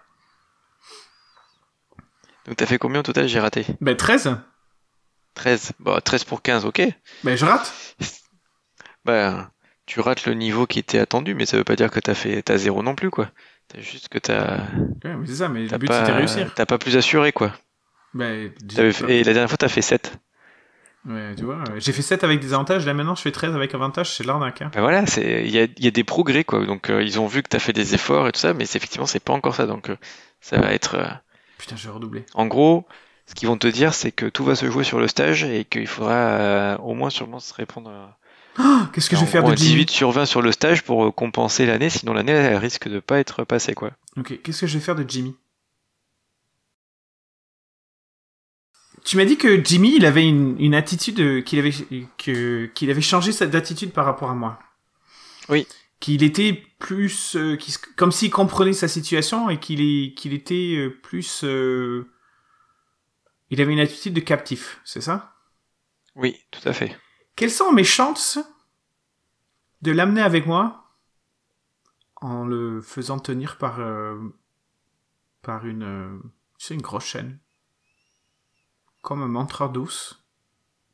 Donc 2.45 2.57
t'as 2.57 2.65
fait 2.65 2.77
combien 2.77 2.99
au 2.99 3.03
total? 3.03 3.27
J'ai 3.27 3.39
raté. 3.39 3.65
Ben 3.79 3.95
13. 3.95 4.37
13. 5.33 5.71
Bon, 5.79 5.99
13 5.99 6.25
pour 6.25 6.41
15, 6.41 6.65
ok. 6.65 6.81
Ben 7.23 7.35
je 7.37 7.45
rate. 7.45 7.73
Bah, 9.05 9.51
tu 9.85 9.99
rates 9.99 10.25
le 10.25 10.33
niveau 10.33 10.65
qui 10.67 10.79
était 10.79 10.99
attendu, 10.99 11.35
mais 11.35 11.45
ça 11.45 11.57
veut 11.57 11.63
pas 11.63 11.75
dire 11.75 11.91
que 11.91 11.99
t'as 11.99 12.13
fait 12.13 12.41
t'as 12.41 12.57
zéro 12.57 12.81
non 12.83 12.95
plus, 12.95 13.09
quoi. 13.09 13.29
T'as 13.67 13.79
juste 13.81 14.09
que 14.09 14.17
t'as 14.19 14.57
Ouais, 15.03 15.15
mais 15.15 15.25
c'est 15.27 15.35
ça, 15.35 15.49
mais 15.49 15.65
le 15.67 15.77
but 15.77 15.87
pas 15.87 15.99
c'était 16.01 16.11
réussir. 16.17 16.53
t'as 16.55 16.65
pas 16.65 16.77
plus 16.77 16.95
assuré, 16.97 17.31
quoi. 17.31 17.53
Ben, 18.13 18.51
fait- 18.69 19.09
Et 19.09 19.23
la 19.23 19.33
dernière 19.33 19.49
fois 19.49 19.57
t'as 19.57 19.67
fait 19.69 19.81
7. 19.81 20.17
Ouais, 21.05 21.35
tu 21.35 21.43
vois, 21.43 21.61
j'ai 21.79 21.91
fait 21.91 22.01
7 22.01 22.23
avec 22.23 22.39
des 22.39 22.53
avantages, 22.53 22.85
là 22.85 22.93
maintenant 22.93 23.15
je 23.15 23.21
fais 23.21 23.31
13 23.31 23.53
avec 23.55 23.73
avantage, 23.75 24.15
c'est 24.15 24.23
l'arnaque. 24.25 24.61
Hein. 24.61 24.71
Bah 24.73 24.79
voilà, 24.79 25.05
c'est 25.05 25.43
il 25.45 25.51
y 25.51 25.59
a, 25.59 25.63
il 25.63 25.83
y 25.83 25.87
a 25.87 25.91
des 25.91 26.05
progrès, 26.05 26.45
quoi. 26.45 26.65
Donc 26.65 26.89
euh, 26.89 27.03
ils 27.03 27.19
ont 27.19 27.27
vu 27.27 27.43
que 27.43 27.49
t'as 27.49 27.59
fait 27.59 27.73
des 27.73 27.93
efforts 27.93 28.27
et 28.29 28.31
tout 28.31 28.39
ça, 28.39 28.53
mais 28.53 28.63
effectivement 28.63 29.05
c'est 29.05 29.19
pas 29.19 29.33
encore 29.33 29.53
ça. 29.55 29.65
Donc 29.65 29.89
euh, 29.89 29.97
ça 30.39 30.57
va 30.61 30.73
être 30.73 30.95
euh, 30.95 31.05
Putain, 31.57 31.75
je 31.75 31.87
vais 31.87 31.93
redoubler. 31.93 32.25
en 32.35 32.45
gros. 32.45 32.85
Ce 33.25 33.35
qu'ils 33.35 33.47
vont 33.47 33.57
te 33.57 33.67
dire, 33.67 33.93
c'est 33.93 34.11
que 34.11 34.25
tout 34.25 34.43
va 34.43 34.53
se 34.55 34.69
jouer 34.69 34.83
sur 34.83 34.99
le 34.99 35.07
stage 35.07 35.45
et 35.45 35.63
qu'il 35.63 35.87
faudra 35.87 36.77
au 36.81 36.93
moins 36.93 37.09
sûrement 37.09 37.39
se 37.39 37.53
répondre 37.53 37.89
à 37.89 38.17
Oh, 38.59 38.83
Qu'est-ce 38.93 39.09
que 39.09 39.15
je 39.15 39.21
vais 39.21 39.27
faire 39.31 39.43
de 39.43 39.51
un 39.51 39.55
Jimmy 39.55 39.85
18 39.85 39.89
sur 39.91 40.11
20 40.11 40.25
sur 40.25 40.41
le 40.41 40.51
stage 40.51 40.83
pour 40.83 41.05
euh, 41.05 41.11
compenser 41.11 41.65
l'année, 41.65 41.89
sinon 41.89 42.13
l'année 42.13 42.33
elle 42.33 42.57
risque 42.57 42.87
de 42.87 42.99
pas 42.99 43.19
être 43.19 43.43
passée, 43.43 43.73
quoi. 43.73 43.91
Ok, 44.17 44.41
qu'est-ce 44.43 44.61
que 44.61 44.67
je 44.67 44.77
vais 44.77 44.83
faire 44.83 44.95
de 44.95 45.05
Jimmy? 45.07 45.35
Tu 49.03 49.17
m'as 49.17 49.25
dit 49.25 49.37
que 49.37 49.63
Jimmy, 49.63 49.95
il 49.97 50.05
avait 50.05 50.25
une, 50.27 50.55
une 50.59 50.75
attitude, 50.75 51.19
euh, 51.19 51.41
qu'il 51.41 51.59
avait, 51.59 51.71
que, 52.17 52.67
qu'il 52.67 52.89
avait 52.89 53.01
changé 53.01 53.31
cette 53.33 53.53
attitude 53.53 53.91
par 53.91 54.05
rapport 54.05 54.29
à 54.29 54.35
moi. 54.35 54.59
Oui. 55.49 55.67
Qu'il 55.99 56.23
était 56.23 56.53
plus, 56.79 57.35
euh, 57.35 57.57
se- 57.59 57.77
comme 57.97 58.11
s'il 58.11 58.29
comprenait 58.31 58.71
sa 58.73 58.87
situation 58.87 59.49
et 59.49 59.59
qu'il 59.59 60.13
qu'il 60.15 60.33
était 60.33 60.75
euh, 60.77 60.89
plus, 61.01 61.43
euh, 61.43 62.07
il 63.49 63.59
avait 63.61 63.73
une 63.73 63.79
attitude 63.79 64.13
de 64.13 64.19
captif, 64.21 64.79
c'est 64.85 65.01
ça? 65.01 65.33
Oui, 66.15 66.37
tout 66.51 66.67
à 66.67 66.71
fait. 66.73 66.95
Quelles 67.35 67.51
sont 67.51 67.71
mes 67.71 67.83
chances 67.83 68.37
de 69.81 69.91
l'amener 69.91 70.21
avec 70.21 70.45
moi 70.45 70.79
en 72.17 72.45
le 72.45 72.81
faisant 72.81 73.19
tenir 73.19 73.57
par 73.57 73.79
euh, 73.79 74.17
par 75.41 75.65
une 75.65 75.83
euh, 75.83 76.19
sais 76.57 76.73
une 76.73 76.81
grosse 76.81 77.05
chaîne. 77.05 77.39
Comme 79.01 79.21
un 79.21 79.27
montreur 79.27 79.69
d'ours 79.69 80.23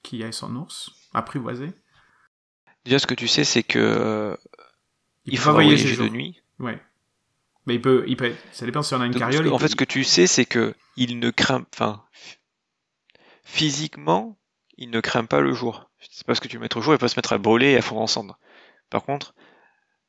qui 0.01 0.24
a 0.24 0.31
son 0.31 0.55
ours 0.55 0.91
apprivoisé. 1.13 1.72
Déjà, 2.86 2.98
ce 2.98 3.05
que 3.05 3.13
tu 3.13 3.27
sais, 3.27 3.43
c'est 3.43 3.62
que 3.62 3.77
euh, 3.77 4.36
il, 5.25 5.34
il 5.34 5.38
faut 5.39 5.51
voyager 5.51 5.96
de 5.96 6.08
nuit. 6.10 6.41
ouais. 6.60 6.81
Mais 7.67 7.75
il 7.75 7.81
peut 7.81 8.03
il 8.08 8.17
peut 8.17 8.34
ça 8.53 8.65
dépend 8.65 8.81
si 8.81 8.96
on 8.96 9.01
a 9.01 9.05
une 9.05 9.12
Donc, 9.12 9.19
carriole 9.19 9.43
que- 9.43 9.50
en 9.50 9.58
peut- 9.58 9.63
fait, 9.63 9.67
ce 9.69 9.75
que 9.75 9.84
tu 9.84 10.03
sais, 10.03 10.25
c'est 10.25 10.46
que 10.46 10.74
il 10.96 11.19
ne 11.19 11.29
craint, 11.29 11.63
enfin, 11.75 12.03
physiquement, 13.43 14.38
il 14.79 14.89
ne 14.91 15.00
craint 15.01 15.25
pas 15.25 15.41
le 15.41 15.53
jour. 15.53 15.91
C'est 16.12 16.25
parce 16.25 16.39
que 16.41 16.48
tu 16.50 16.57
le 16.57 16.63
mets 16.63 16.75
au 16.77 16.81
jour, 16.81 16.95
il 16.95 17.00
peut 17.00 17.07
se 17.07 17.19
mettre 17.19 17.33
à 17.33 17.38
brûler 17.38 17.74
et 17.74 17.77
à 17.77 17.83
fondre 17.83 18.01
en 18.01 18.07
cendres. 18.07 18.39
Par 18.89 19.03
contre, 19.03 19.36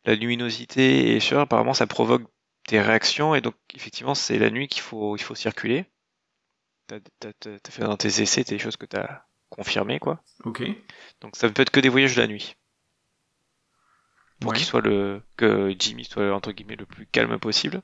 la 0.05 0.15
luminosité 0.17 1.15
et 1.17 1.21
chaleur, 1.21 1.43
apparemment, 1.45 1.75
ça 1.75 1.87
provoque 1.87 2.25
des 2.69 2.81
réactions 2.81 3.35
et 3.35 3.43
donc, 3.43 3.57
effectivement, 3.75 4.15
c'est 4.15 4.39
la 4.39 4.51
nuit 4.51 4.69
qu'il 4.69 4.83
faut, 4.83 5.17
il 5.17 5.23
faut 5.23 5.35
circuler. 5.37 5.87
T'as, 6.89 7.01
t'as- 7.21 7.33
t'as- 7.35 7.59
t'as 7.59 7.71
fait 7.73 7.85
dans 7.85 7.97
tes 7.97 8.21
essais 8.21 8.45
des 8.45 8.59
choses 8.59 8.77
que 8.77 8.87
t'as 8.87 9.23
confirmées, 9.49 9.99
quoi. 9.99 10.23
ok 10.45 10.63
Donc, 11.23 11.37
ça 11.37 11.49
ne 11.49 11.53
peut 11.53 11.63
être 11.63 11.71
que 11.71 11.81
des 11.81 11.89
voyages 11.89 12.17
de 12.17 12.21
la 12.21 12.27
nuit. 12.29 12.55
Pour 14.41 14.53
Ouais. 14.53 14.57
qu'il 14.57 14.67
soit 14.67 14.81
le, 14.81 15.23
que 15.37 15.75
Jimmy 15.79 16.05
soit, 16.05 16.33
entre 16.35 16.53
guillemets, 16.53 16.77
le 16.77 16.87
plus 16.87 17.07
calme 17.07 17.39
possible. 17.39 17.83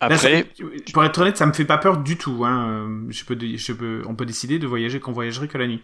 Là, 0.00 0.18
ça- 0.18 0.28
Après, 0.28 0.44
pour 0.92 1.04
être 1.04 1.18
honnête, 1.18 1.36
ça 1.36 1.46
me 1.46 1.52
fait 1.52 1.64
pas 1.64 1.78
peur 1.78 1.98
du 2.02 2.16
tout. 2.18 2.44
Hein. 2.44 3.06
Je 3.08 3.24
peux, 3.24 3.38
je 3.40 3.72
peux, 3.72 4.02
on 4.06 4.14
peut 4.14 4.26
décider 4.26 4.58
de 4.58 4.66
voyager 4.66 5.00
qu'on 5.00 5.12
voyagerait 5.12 5.48
que 5.48 5.58
la 5.58 5.66
nuit. 5.66 5.82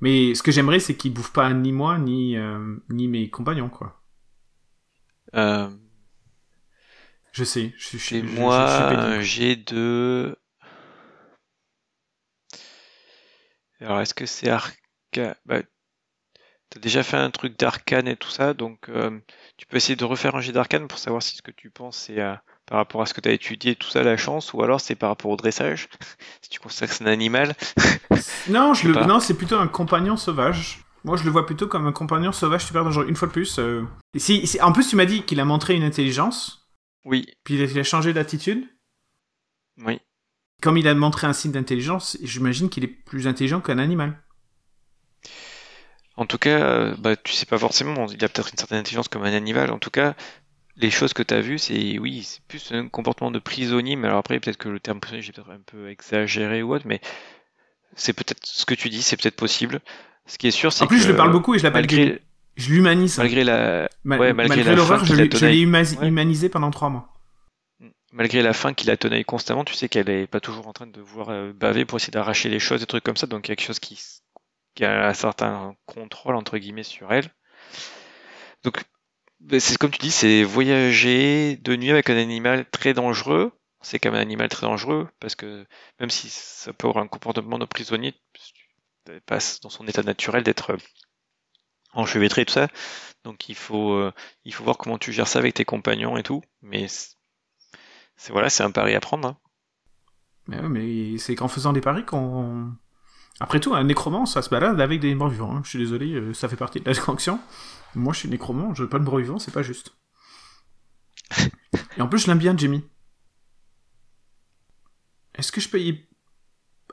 Mais 0.00 0.34
ce 0.34 0.42
que 0.42 0.52
j'aimerais, 0.52 0.80
c'est 0.80 0.96
qu'il 0.96 1.14
bouffe 1.14 1.32
pas 1.32 1.52
ni 1.52 1.72
moi, 1.72 1.98
ni, 1.98 2.36
euh, 2.36 2.76
ni 2.90 3.08
mes 3.08 3.30
compagnons, 3.30 3.68
quoi. 3.70 4.02
Euh, 5.34 5.70
Je 7.32 7.44
sais, 7.44 7.72
je 7.78 7.96
suis 7.96 8.16
et 8.16 8.20
je- 8.26 8.40
moi, 8.40 8.86
pénible. 8.90 9.02
un 9.02 9.20
G 9.22 9.56
de. 9.56 10.36
Alors, 13.80 14.00
est-ce 14.00 14.14
que 14.14 14.26
c'est 14.26 14.48
Arcane 14.48 15.34
bah, 15.44 15.62
T'as 16.70 16.80
déjà 16.80 17.02
fait 17.02 17.16
un 17.18 17.30
truc 17.30 17.58
d'Arcane 17.58 18.08
et 18.08 18.16
tout 18.16 18.30
ça, 18.30 18.54
donc 18.54 18.88
euh, 18.88 19.20
tu 19.58 19.66
peux 19.66 19.76
essayer 19.76 19.96
de 19.96 20.04
refaire 20.04 20.36
un 20.36 20.40
G 20.40 20.52
d'Arcane 20.52 20.88
pour 20.88 20.98
savoir 20.98 21.22
si 21.22 21.36
ce 21.36 21.42
que 21.42 21.50
tu 21.50 21.70
penses 21.70 21.98
c'est 21.98 22.20
par 22.66 22.78
rapport 22.78 23.02
à 23.02 23.06
ce 23.06 23.14
que 23.14 23.20
tu 23.20 23.28
as 23.28 23.32
étudié, 23.32 23.76
tout 23.76 23.88
ça, 23.88 24.02
la 24.02 24.16
chance, 24.16 24.52
ou 24.52 24.62
alors 24.62 24.80
c'est 24.80 24.94
par 24.94 25.10
rapport 25.10 25.30
au 25.30 25.36
dressage, 25.36 25.88
si 26.42 26.50
tu 26.50 26.60
considères 26.60 26.88
que 26.88 26.94
c'est 26.94 27.04
un 27.04 27.08
animal. 27.08 27.54
Non, 28.46 28.74
je 28.74 28.88
le... 28.88 29.04
non, 29.06 29.20
c'est 29.20 29.34
plutôt 29.34 29.56
un 29.58 29.68
compagnon 29.68 30.16
sauvage. 30.16 30.80
Moi, 31.04 31.16
je 31.16 31.24
le 31.24 31.30
vois 31.30 31.46
plutôt 31.46 31.66
comme 31.66 31.86
un 31.86 31.92
compagnon 31.92 32.32
sauvage 32.32 32.64
super 32.64 32.84
dangereux. 32.84 33.06
Une 33.08 33.16
fois 33.16 33.28
de 33.28 33.32
plus. 33.32 33.58
euh, 33.58 33.82
et 34.14 34.18
si, 34.20 34.46
si- 34.46 34.60
En 34.60 34.72
plus, 34.72 34.88
tu 34.88 34.96
m'as 34.96 35.04
dit 35.04 35.22
qu'il 35.24 35.40
a 35.40 35.44
montré 35.44 35.74
une 35.74 35.82
intelligence, 35.82 36.68
Oui, 37.04 37.26
puis 37.44 37.54
il 37.54 37.62
a, 37.62 37.64
il 37.64 37.78
a 37.78 37.84
changé 37.84 38.12
d'attitude. 38.12 38.66
oui. 39.84 40.00
Comme 40.62 40.78
il 40.78 40.88
a 40.88 40.94
montré 40.94 41.26
un 41.26 41.32
signe 41.34 41.52
d'intelligence, 41.52 42.16
j'imagine 42.22 42.70
qu'il 42.70 42.84
est 42.84 42.88
plus 42.88 43.26
intelligent 43.26 43.60
qu'un 43.60 43.78
animal. 43.78 44.22
En 46.16 46.26
tout 46.26 46.38
cas, 46.38 46.60
euh, 46.60 46.94
bah, 46.98 47.16
tu 47.16 47.32
sais 47.32 47.46
pas 47.46 47.58
forcément, 47.58 48.06
il 48.06 48.22
a 48.24 48.28
peut-être 48.28 48.50
une 48.50 48.58
certaine 48.58 48.78
intelligence 48.78 49.08
comme 49.08 49.22
un 49.24 49.32
animal. 49.32 49.70
En 49.70 49.78
tout 49.78 49.90
cas, 49.90 50.14
les 50.82 50.90
choses 50.90 51.12
que 51.14 51.22
tu 51.22 51.32
as 51.32 51.40
vues, 51.40 51.58
c'est 51.58 51.98
oui, 51.98 52.22
c'est 52.24 52.42
plus 52.44 52.72
un 52.72 52.88
comportement 52.88 53.30
de 53.30 53.38
prisonnier, 53.38 53.96
mais 53.96 54.08
alors 54.08 54.18
après, 54.18 54.38
peut-être 54.40 54.58
que 54.58 54.68
le 54.68 54.80
terme 54.80 55.00
prisonnier, 55.00 55.22
j'ai 55.22 55.32
peut-être 55.32 55.50
un 55.50 55.60
peu 55.64 55.88
exagéré 55.88 56.62
ou 56.62 56.74
autre, 56.74 56.86
mais 56.86 57.00
c'est 57.94 58.12
peut-être 58.12 58.44
ce 58.44 58.64
que 58.66 58.74
tu 58.74 58.88
dis, 58.90 59.02
c'est 59.02 59.16
peut-être 59.16 59.36
possible. 59.36 59.80
Ce 60.26 60.38
qui 60.38 60.46
est 60.48 60.50
sûr, 60.52 60.72
c'est 60.72 60.84
En 60.84 60.86
plus, 60.86 60.98
que 60.98 61.02
je 61.04 61.08
le 61.08 61.16
parle 61.16 61.32
beaucoup 61.32 61.54
et 61.54 61.58
je 61.58 61.64
l'appelle 61.64 61.82
malgré. 61.82 62.20
Je 62.56 62.70
l'humanise. 62.70 63.16
malgré 63.16 63.44
la, 63.44 63.82
ouais, 63.82 63.88
malgré 64.04 64.32
malgré 64.34 64.62
la 64.64 64.74
l'horreur, 64.74 65.04
je 65.06 65.14
l'ai 65.14 65.26
humasi- 65.64 65.98
Ouais. 65.98 66.08
humanisé 66.08 66.50
pendant 66.50 66.70
trois 66.70 66.90
mois. 66.90 67.08
malgré 68.12 68.42
la 68.42 68.52
fin 68.52 68.74
qu'il 68.74 68.90
a 68.90 68.96
tenaille 68.98 69.24
constamment, 69.24 69.64
tu 69.64 69.72
sais 69.72 69.88
qu'elle 69.88 70.10
est 70.10 70.26
pas 70.26 70.40
toujours 70.40 70.68
en 70.68 70.74
train 70.74 70.86
de 70.86 71.00
vouloir 71.00 71.30
euh, 71.30 71.52
baver 71.54 71.86
pour 71.86 71.96
essayer 71.96 72.10
d'arracher 72.10 72.50
les 72.50 72.58
choses, 72.58 72.80
des 72.80 72.86
trucs 72.86 73.02
comme 73.04 73.16
ça, 73.16 73.26
donc 73.26 73.48
il 73.48 73.50
y 73.50 73.52
a 73.52 73.56
quelque 73.56 73.66
chose 73.66 73.78
qui, 73.78 73.98
qui 74.74 74.84
a 74.84 75.08
un 75.08 75.14
certain 75.14 75.74
contrôle 75.86 76.34
entre 76.36 76.58
guillemets 76.58 76.82
sur 76.82 77.10
elle. 77.10 77.30
Donc 78.64 78.82
c'est 79.58 79.78
comme 79.78 79.90
tu 79.90 79.98
dis, 79.98 80.10
c'est 80.10 80.44
voyager 80.44 81.56
de 81.56 81.76
nuit 81.76 81.90
avec 81.90 82.10
un 82.10 82.16
animal 82.16 82.68
très 82.70 82.94
dangereux. 82.94 83.52
C'est 83.80 83.98
quand 83.98 84.10
même 84.10 84.18
un 84.20 84.22
animal 84.22 84.48
très 84.48 84.66
dangereux 84.66 85.08
parce 85.18 85.34
que 85.34 85.66
même 85.98 86.10
si 86.10 86.28
ça 86.30 86.72
peut 86.72 86.88
avoir 86.88 87.04
un 87.04 87.08
comportement 87.08 87.58
de 87.58 87.64
prisonnier, 87.64 88.14
tu 88.32 89.20
passes 89.26 89.60
dans 89.60 89.70
son 89.70 89.86
état 89.88 90.02
naturel 90.02 90.44
d'être 90.44 90.70
euh, 90.72 90.76
enchevêtré 91.92 92.42
et 92.42 92.44
tout 92.44 92.52
ça. 92.52 92.68
Donc 93.24 93.48
il 93.48 93.56
faut 93.56 93.92
euh, 93.94 94.12
il 94.44 94.54
faut 94.54 94.64
voir 94.64 94.78
comment 94.78 94.98
tu 94.98 95.12
gères 95.12 95.28
ça 95.28 95.40
avec 95.40 95.54
tes 95.54 95.64
compagnons 95.64 96.16
et 96.16 96.22
tout. 96.22 96.42
Mais 96.62 96.86
c'est 96.88 98.32
voilà, 98.32 98.50
c'est 98.50 98.62
un 98.62 98.70
pari 98.70 98.94
à 98.94 99.00
prendre. 99.00 99.28
hein. 99.28 99.38
Mais, 100.46 100.60
mais 100.68 101.18
c'est 101.18 101.34
qu'en 101.34 101.48
faisant 101.48 101.72
des 101.72 101.80
paris 101.80 102.04
qu'on. 102.04 102.72
Après 103.42 103.58
tout, 103.58 103.74
un 103.74 103.82
nécromant, 103.82 104.24
ça 104.24 104.40
se 104.40 104.48
balade 104.50 104.80
avec 104.80 105.00
des 105.00 105.16
morts 105.16 105.28
vivants. 105.28 105.56
hein. 105.56 105.62
Je 105.64 105.70
suis 105.70 105.78
désolé, 105.80 106.14
euh, 106.14 106.32
ça 106.32 106.48
fait 106.48 106.54
partie 106.54 106.78
de 106.78 106.88
la 106.88 106.94
connexion. 106.94 107.40
Moi, 107.96 108.12
je 108.12 108.20
suis 108.20 108.28
nécromant, 108.28 108.72
je 108.72 108.84
veux 108.84 108.88
pas 108.88 109.00
de 109.00 109.04
morts 109.04 109.16
vivants, 109.18 109.40
c'est 109.40 109.50
pas 109.50 109.64
juste. 109.64 109.96
Et 111.96 112.00
en 112.00 112.06
plus, 112.06 112.20
je 112.20 112.28
l'aime 112.28 112.38
bien, 112.38 112.56
Jimmy. 112.56 112.84
Est-ce 115.34 115.50
que 115.50 115.60
je 115.60 115.68
peux 115.68 115.80
y... 115.80 116.06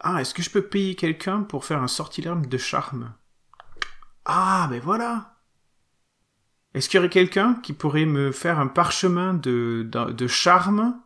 Ah, 0.02 0.22
est-ce 0.22 0.34
que 0.34 0.42
je 0.42 0.50
peux 0.50 0.64
payer 0.64 0.96
quelqu'un 0.96 1.44
pour 1.44 1.66
faire 1.66 1.84
un 1.84 1.88
sortilège 1.88 2.48
de 2.48 2.58
charme? 2.58 3.14
Ah, 4.26 4.66
ben 4.72 4.80
voilà 4.80 5.38
Est-ce 6.74 6.90
qu'il 6.90 6.98
y 6.98 7.00
aurait 7.00 7.10
quelqu'un 7.10 7.60
qui 7.62 7.74
pourrait 7.74 8.06
me 8.06 8.32
faire 8.32 8.60
un 8.60 8.68
parchemin 8.68 9.36
de 9.36 10.28
charme 10.28 11.00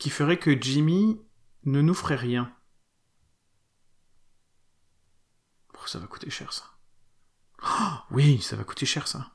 qui 0.00 0.10
ferait 0.10 0.38
que 0.38 0.60
Jimmy 0.60 1.20
ne 1.66 1.82
nous 1.82 1.94
ferait 1.94 2.16
rien 2.16 2.52
Oh, 5.77 5.77
Ça 5.88 5.98
va 5.98 6.06
coûter 6.06 6.28
cher, 6.28 6.52
ça. 6.52 6.64
Oh, 7.62 7.96
oui, 8.10 8.42
ça 8.42 8.56
va 8.56 8.64
coûter 8.64 8.84
cher, 8.84 9.08
ça. 9.08 9.32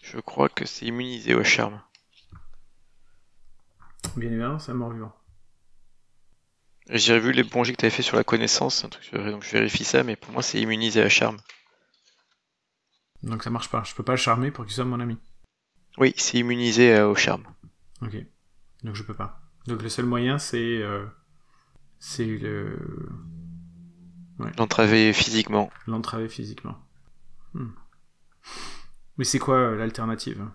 Je 0.00 0.18
crois 0.20 0.48
que 0.48 0.64
c'est 0.64 0.86
immunisé 0.86 1.34
au 1.34 1.44
charme. 1.44 1.82
Bien 4.16 4.30
évidemment, 4.30 4.58
c'est 4.58 4.72
un 4.72 4.76
mort-vivant. 4.76 5.14
J'ai 6.88 7.12
revu 7.12 7.32
les 7.32 7.42
bons 7.42 7.62
jets 7.62 7.74
que 7.74 7.80
tu 7.80 7.84
avais 7.84 7.94
fait 7.94 8.02
sur 8.02 8.16
la 8.16 8.24
connaissance, 8.24 8.82
un 8.82 8.88
truc 8.88 9.14
donc 9.14 9.44
je 9.44 9.52
vérifie 9.52 9.84
ça, 9.84 10.02
mais 10.02 10.16
pour 10.16 10.32
moi 10.32 10.42
c'est 10.42 10.58
immunisé 10.58 11.02
à 11.02 11.10
charme. 11.10 11.36
Donc 13.22 13.42
ça 13.42 13.50
marche 13.50 13.68
pas. 13.68 13.84
Je 13.84 13.94
peux 13.94 14.02
pas 14.02 14.12
le 14.12 14.16
charmer 14.16 14.50
pour 14.50 14.64
qu'il 14.64 14.72
soit 14.72 14.86
mon 14.86 15.00
ami. 15.00 15.18
Oui, 15.98 16.14
c'est 16.16 16.38
immunisé 16.38 16.94
euh, 16.94 17.10
au 17.10 17.14
charme. 17.14 17.44
Ok. 18.00 18.16
Donc 18.82 18.94
je 18.94 19.02
peux 19.02 19.14
pas. 19.14 19.42
Donc 19.66 19.82
le 19.82 19.90
seul 19.90 20.06
moyen, 20.06 20.38
c'est... 20.38 20.78
euh, 20.78 21.04
c'est 21.98 22.24
le... 22.24 22.78
L'entraver 24.58 25.12
physiquement. 25.12 25.70
l'entraver 25.86 26.28
physiquement. 26.28 26.76
Hmm. 27.54 27.68
Mais 29.18 29.24
c'est 29.24 29.38
quoi 29.38 29.56
euh, 29.56 29.76
l'alternative? 29.76 30.46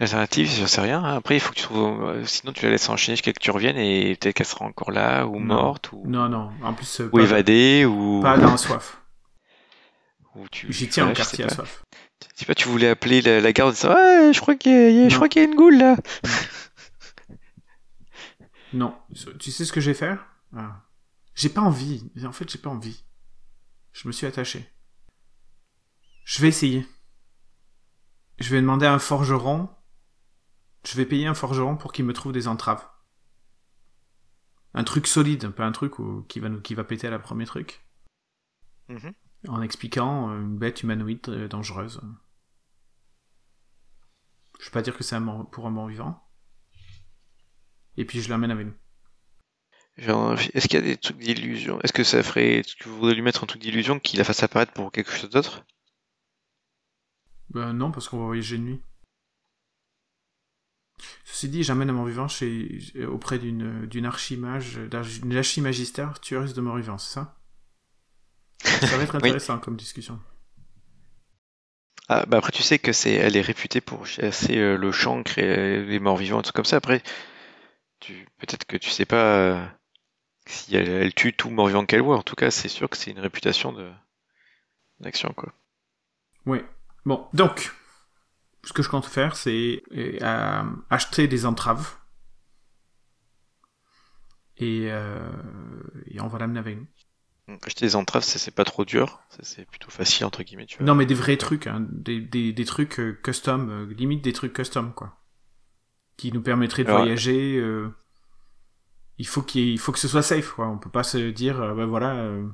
L'alternative, 0.00 0.48
je 0.50 0.64
sais 0.66 0.80
rien. 0.80 1.02
hein. 1.04 1.16
Après, 1.16 1.36
il 1.36 1.40
faut 1.40 1.50
que 1.50 1.56
tu 1.56 1.62
trouves. 1.64 2.02
euh, 2.04 2.24
Sinon, 2.24 2.52
tu 2.52 2.64
la 2.64 2.70
laisses 2.72 2.88
enchaîner 2.88 3.16
jusqu'à 3.16 3.32
que 3.32 3.38
tu 3.40 3.50
reviennes 3.50 3.76
et 3.76 4.16
peut-être 4.16 4.34
qu'elle 4.36 4.46
sera 4.46 4.64
encore 4.64 4.90
là, 4.90 5.26
ou 5.26 5.38
Non. 5.38 5.54
morte, 5.62 5.90
ou, 5.92 6.02
Non, 6.06 6.28
non. 6.28 6.50
En 6.62 6.72
plus, 6.72 7.00
euh, 7.00 7.08
ou 7.12 7.16
pas, 7.18 7.22
évadée, 7.22 7.84
ou. 7.84 8.20
pas 8.22 8.38
dans 8.38 8.56
soif. 8.56 8.98
tu... 10.50 10.72
J'y 10.72 10.88
tiens 10.88 11.10
au 11.10 11.12
quartier 11.12 11.44
à 11.44 11.48
pas. 11.48 11.54
soif. 11.56 11.84
Je 12.34 12.40
sais 12.40 12.46
pas, 12.46 12.54
tu 12.54 12.68
voulais 12.68 12.88
appeler 12.88 13.20
la, 13.20 13.40
la 13.40 13.52
garde 13.52 13.70
en 13.70 13.72
disant 13.74 13.94
Ouais, 13.94 14.30
je 14.32 14.40
crois 14.40 14.54
qu'il 14.54 14.72
y, 14.72 15.04
a- 15.04 15.08
je 15.08 15.14
crois 15.16 15.28
qu'il 15.28 15.42
y 15.42 15.44
a 15.44 15.48
une 15.48 15.54
goule 15.56 15.76
là. 15.76 15.96
Non. 18.72 18.94
Tu 19.38 19.50
sais 19.50 19.64
ce 19.64 19.72
que 19.72 19.80
je 19.80 19.90
vais 19.90 19.94
faire? 19.94 20.24
Ah. 20.56 20.80
J'ai 21.34 21.48
pas 21.48 21.60
envie. 21.60 22.10
En 22.24 22.32
fait, 22.32 22.48
j'ai 22.50 22.58
pas 22.58 22.70
envie. 22.70 23.04
Je 23.92 24.06
me 24.08 24.12
suis 24.12 24.26
attaché. 24.26 24.68
Je 26.24 26.40
vais 26.42 26.48
essayer. 26.48 26.86
Je 28.38 28.50
vais 28.50 28.60
demander 28.60 28.86
à 28.86 28.92
un 28.94 28.98
forgeron. 28.98 29.68
Je 30.84 30.96
vais 30.96 31.06
payer 31.06 31.26
un 31.26 31.34
forgeron 31.34 31.76
pour 31.76 31.92
qu'il 31.92 32.04
me 32.04 32.12
trouve 32.12 32.32
des 32.32 32.48
entraves. 32.48 32.86
Un 34.74 34.84
truc 34.84 35.06
solide, 35.06 35.50
pas 35.50 35.66
un 35.66 35.72
truc 35.72 35.98
où- 35.98 36.22
qui, 36.24 36.40
va 36.40 36.48
nous, 36.48 36.60
qui 36.60 36.74
va 36.74 36.84
péter 36.84 37.06
à 37.06 37.10
la 37.10 37.18
premier 37.18 37.44
truc. 37.44 37.86
Mhm. 38.88 39.12
En 39.48 39.60
expliquant 39.62 40.30
euh, 40.30 40.40
une 40.40 40.56
bête 40.58 40.82
humanoïde 40.82 41.28
euh, 41.28 41.48
dangereuse. 41.48 42.00
Je 44.60 44.64
vais 44.66 44.70
pas 44.70 44.82
dire 44.82 44.96
que 44.96 45.02
c'est 45.04 45.16
un 45.16 45.20
mort- 45.20 45.50
pour 45.50 45.66
un 45.66 45.70
mort 45.70 45.88
vivant. 45.88 46.22
Et 47.96 48.04
puis 48.04 48.22
je 48.22 48.28
l'amène 48.30 48.50
avec 48.50 48.66
nous. 48.66 48.74
Genre, 49.96 50.38
Est-ce 50.52 50.68
qu'il 50.68 50.78
y 50.78 50.82
a 50.82 50.84
des 50.86 50.98
trucs 50.98 51.16
d'illusion? 51.16 51.80
Est-ce 51.80 51.94
que 51.94 52.04
ça 52.04 52.22
ferait. 52.22 52.56
Est-ce 52.58 52.76
que 52.76 52.90
vous 52.90 52.96
voudriez 52.96 53.14
lui 53.14 53.22
mettre 53.22 53.42
un 53.42 53.46
truc 53.46 53.62
d'illusion 53.62 53.98
qui 53.98 54.18
la 54.18 54.24
fasse 54.24 54.42
apparaître 54.42 54.72
pour 54.74 54.92
quelque 54.92 55.12
chose 55.12 55.30
d'autre? 55.30 55.64
Ben 57.50 57.72
non, 57.72 57.92
parce 57.92 58.08
qu'on 58.08 58.18
va 58.18 58.24
voyager 58.26 58.58
de 58.58 58.64
nuit. 58.64 58.82
Ceci 61.24 61.48
dit, 61.48 61.62
j'amène 61.64 61.90
un 61.90 61.94
mort-vivant 61.94 62.28
chez, 62.28 62.80
auprès 63.08 63.38
d'une, 63.40 63.86
d'une 63.86 64.06
archimage, 64.06 64.78
d'une 65.22 65.36
archimagistère 65.36 66.20
tueuse 66.20 66.54
de 66.54 66.60
mort-vivants, 66.60 66.98
c'est 66.98 67.14
ça? 67.14 67.36
Ça 68.80 68.96
va 68.96 69.02
être 69.04 69.14
Oui. 69.22 69.32
intéressant 69.32 69.58
comme 69.58 69.76
discussion. 69.76 70.20
Ah, 72.08 72.24
bah 72.26 72.38
après, 72.38 72.52
tu 72.52 72.62
sais 72.62 72.78
que 72.78 72.92
c'est, 72.92 73.12
elle 73.14 73.36
est 73.36 73.40
réputée 73.40 73.80
pour 73.80 74.06
chasser 74.06 74.58
euh, 74.58 74.76
le 74.76 74.92
chancre 74.92 75.38
et 75.38 75.44
euh, 75.44 75.84
les 75.84 75.98
morts 75.98 76.16
vivants, 76.16 76.38
un 76.38 76.42
truc 76.42 76.54
comme 76.56 76.64
ça. 76.64 76.76
Après, 76.76 77.02
tu, 78.00 78.26
peut-être 78.38 78.64
que 78.66 78.76
tu 78.76 78.90
sais 78.90 79.06
pas 79.06 79.36
euh, 79.36 79.66
si 80.46 80.74
elle, 80.76 80.88
elle 80.88 81.14
tue 81.14 81.32
tout 81.32 81.50
mort 81.50 81.66
vivant 81.68 81.86
qu'elle 81.86 82.02
voit. 82.02 82.16
En 82.18 82.22
tout 82.22 82.34
cas, 82.36 82.50
c'est 82.50 82.68
sûr 82.68 82.88
que 82.88 82.96
c'est 82.96 83.10
une 83.10 83.20
réputation 83.20 83.72
de 83.72 83.90
d'action, 85.00 85.32
quoi. 85.36 85.52
Oui. 86.46 86.58
Bon, 87.04 87.26
donc, 87.32 87.72
ce 88.64 88.72
que 88.72 88.82
je 88.82 88.88
compte 88.88 89.06
faire, 89.06 89.34
c'est 89.36 89.82
euh, 89.92 90.62
acheter 90.90 91.26
des 91.28 91.46
entraves. 91.46 91.96
Et, 94.58 94.88
euh, 94.92 95.18
et 96.06 96.20
on 96.20 96.28
va 96.28 96.38
l'amener 96.38 96.58
avec 96.60 96.76
nous. 96.76 96.86
Donc, 97.48 97.66
Acheter 97.66 97.86
des 97.86 97.96
entraves, 97.96 98.22
c'est, 98.22 98.54
pas 98.54 98.64
trop 98.64 98.84
dur. 98.84 99.20
C'est 99.40 99.66
plutôt 99.66 99.90
facile, 99.90 100.24
entre 100.26 100.42
guillemets, 100.44 100.66
tu 100.66 100.78
vois. 100.78 100.86
Non, 100.86 100.94
mais 100.94 101.06
des 101.06 101.14
vrais 101.14 101.36
trucs, 101.36 101.66
hein, 101.66 101.84
des, 101.90 102.20
des, 102.20 102.52
des 102.52 102.64
trucs 102.64 103.00
euh, 103.00 103.18
custom, 103.24 103.68
euh, 103.70 103.94
limite 103.94 104.22
des 104.22 104.32
trucs 104.32 104.52
custom, 104.52 104.92
quoi. 104.94 105.18
Qui 106.16 106.30
nous 106.32 106.42
permettraient 106.42 106.84
de 106.84 106.88
Alors- 106.90 107.00
voyager. 107.00 107.56
euh, 107.58 107.90
il, 109.18 109.26
faut 109.26 109.42
qu'il 109.42 109.78
faut 109.78 109.92
que 109.92 109.98
ce 109.98 110.08
soit 110.08 110.22
safe, 110.22 110.50
quoi. 110.52 110.68
On 110.68 110.78
peut 110.78 110.90
pas 110.90 111.02
se 111.02 111.30
dire, 111.30 111.60
euh, 111.60 111.74
ben 111.74 111.86
voilà, 111.86 112.10
euh, 112.14 112.44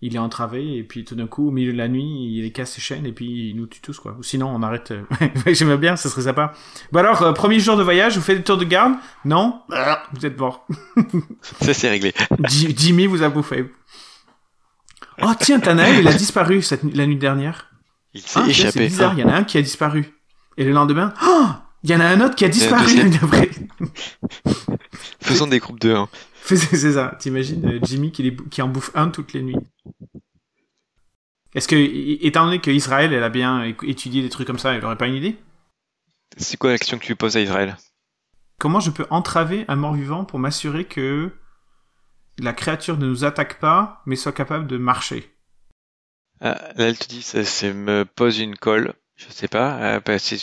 il 0.00 0.14
est 0.14 0.18
entravé, 0.20 0.76
et 0.76 0.84
puis 0.84 1.04
tout 1.04 1.14
d'un 1.16 1.26
coup, 1.26 1.48
au 1.48 1.50
milieu 1.50 1.72
de 1.72 1.78
la 1.78 1.88
nuit, 1.88 2.04
il 2.38 2.52
casse 2.52 2.72
ses 2.72 2.80
chaînes, 2.80 3.04
et 3.06 3.12
puis 3.12 3.50
il 3.50 3.56
nous 3.56 3.66
tue 3.66 3.80
tous, 3.80 3.98
quoi. 3.98 4.14
Ou 4.18 4.22
sinon, 4.22 4.48
on 4.54 4.62
arrête. 4.62 4.92
euh, 4.92 5.02
J'aimerais 5.46 5.78
bien, 5.78 5.96
ce 5.96 6.08
serait 6.08 6.22
sympa. 6.22 6.52
Bon 6.92 7.00
alors, 7.00 7.22
euh, 7.22 7.32
premier 7.32 7.58
jour 7.58 7.76
de 7.76 7.82
voyage, 7.82 8.16
vous 8.16 8.22
faites 8.22 8.38
des 8.38 8.44
tours 8.44 8.58
de 8.58 8.64
garde 8.64 8.94
Non? 9.24 9.60
Vous 10.12 10.24
êtes 10.26 10.38
mort. 10.38 10.66
Ça, 11.42 11.74
c'est 11.74 11.88
réglé. 11.90 12.12
Ji- 12.48 12.74
Jimmy 12.76 13.06
vous 13.06 13.22
a 13.22 13.28
bouffé. 13.28 13.70
Oh 15.20 15.32
tiens, 15.40 15.58
Tanael, 15.58 15.98
il 16.00 16.06
a 16.08 16.12
disparu 16.12 16.62
cette, 16.62 16.84
la 16.94 17.04
nuit 17.06 17.16
dernière. 17.16 17.70
Il 18.14 18.20
s'est 18.20 18.38
Ah, 18.42 18.48
échappé. 18.48 18.70
C'est 18.70 18.86
bizarre, 18.86 19.14
il 19.14 19.20
y 19.20 19.24
en 19.24 19.28
a 19.28 19.34
un 19.34 19.42
qui 19.44 19.58
a 19.58 19.62
disparu. 19.62 20.14
Et 20.56 20.64
le 20.64 20.70
lendemain, 20.70 21.12
oh, 21.24 21.46
il 21.82 21.90
y 21.90 21.94
en 21.94 22.00
a 22.00 22.04
un 22.06 22.20
autre 22.20 22.36
qui 22.36 22.44
a 22.44 22.48
disparu 22.48 22.94
la 22.96 23.02
nuit 23.04 23.18
d'après. 23.20 23.50
Faisons 25.28 25.46
des 25.46 25.58
groupes 25.58 25.80
de 25.80 25.94
1. 25.94 26.08
C'est 26.44 26.92
ça. 26.92 27.16
T'imagines 27.18 27.64
euh, 27.66 27.78
Jimmy 27.82 28.10
qui, 28.12 28.22
les 28.22 28.30
bou- 28.30 28.48
qui 28.48 28.62
en 28.62 28.68
bouffe 28.68 28.90
un 28.94 29.08
toutes 29.10 29.32
les 29.32 29.42
nuits. 29.42 29.56
Est-ce 31.54 31.68
que, 31.68 31.76
étant 32.24 32.44
donné 32.44 32.60
qu'Israël, 32.60 33.12
elle 33.12 33.22
a 33.24 33.28
bien 33.30 33.62
étudié 33.82 34.22
des 34.22 34.28
trucs 34.28 34.46
comme 34.46 34.58
ça, 34.58 34.72
elle 34.74 34.84
aurait 34.84 34.96
pas 34.98 35.06
une 35.06 35.14
idée? 35.14 35.36
C'est 36.36 36.56
quoi 36.56 36.70
la 36.70 36.78
question 36.78 36.98
que 36.98 37.02
tu 37.02 37.08
lui 37.08 37.16
poses 37.16 37.36
à 37.36 37.40
Israël? 37.40 37.76
Comment 38.58 38.80
je 38.80 38.90
peux 38.90 39.06
entraver 39.10 39.64
un 39.68 39.76
mort-vivant 39.76 40.24
pour 40.24 40.38
m'assurer 40.38 40.84
que 40.84 41.30
la 42.38 42.52
créature 42.52 42.98
ne 42.98 43.06
nous 43.06 43.24
attaque 43.24 43.58
pas, 43.60 44.02
mais 44.06 44.16
soit 44.16 44.32
capable 44.32 44.66
de 44.66 44.76
marcher? 44.78 45.32
Ah, 46.40 46.58
Là, 46.76 46.88
elle 46.88 46.98
te 46.98 47.08
dit, 47.08 47.22
ça, 47.22 47.40
me 47.72 48.04
pose 48.04 48.38
une 48.38 48.56
colle. 48.56 48.94
Je 49.16 49.26
sais 49.30 49.48
pas. 49.48 49.78
Euh, 49.96 50.00
bah, 50.04 50.18
c'est. 50.18 50.38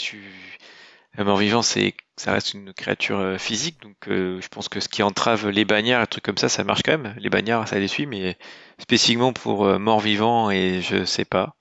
Un 1.17 1.23
mort-vivant, 1.23 1.61
c'est, 1.61 1.95
ça 2.17 2.31
reste 2.31 2.53
une 2.53 2.73
créature 2.73 3.19
euh, 3.19 3.37
physique, 3.37 3.81
donc 3.81 3.95
euh, 4.07 4.39
je 4.41 4.47
pense 4.47 4.69
que 4.69 4.79
ce 4.79 4.87
qui 4.87 5.03
entrave 5.03 5.49
les 5.49 5.65
bagnards, 5.65 6.03
et 6.03 6.07
trucs 6.07 6.23
comme 6.23 6.37
ça, 6.37 6.49
ça 6.49 6.63
marche 6.63 6.81
quand 6.83 6.97
même. 6.97 7.15
Les 7.17 7.29
bagnards, 7.29 7.67
ça 7.67 7.77
les 7.77 7.87
suit, 7.87 8.05
mais 8.05 8.37
spécifiquement 8.79 9.33
pour 9.33 9.65
euh, 9.65 9.79
mort-vivant, 9.79 10.49
et 10.49 10.81
je 10.81 11.03
sais 11.05 11.25
pas. 11.25 11.55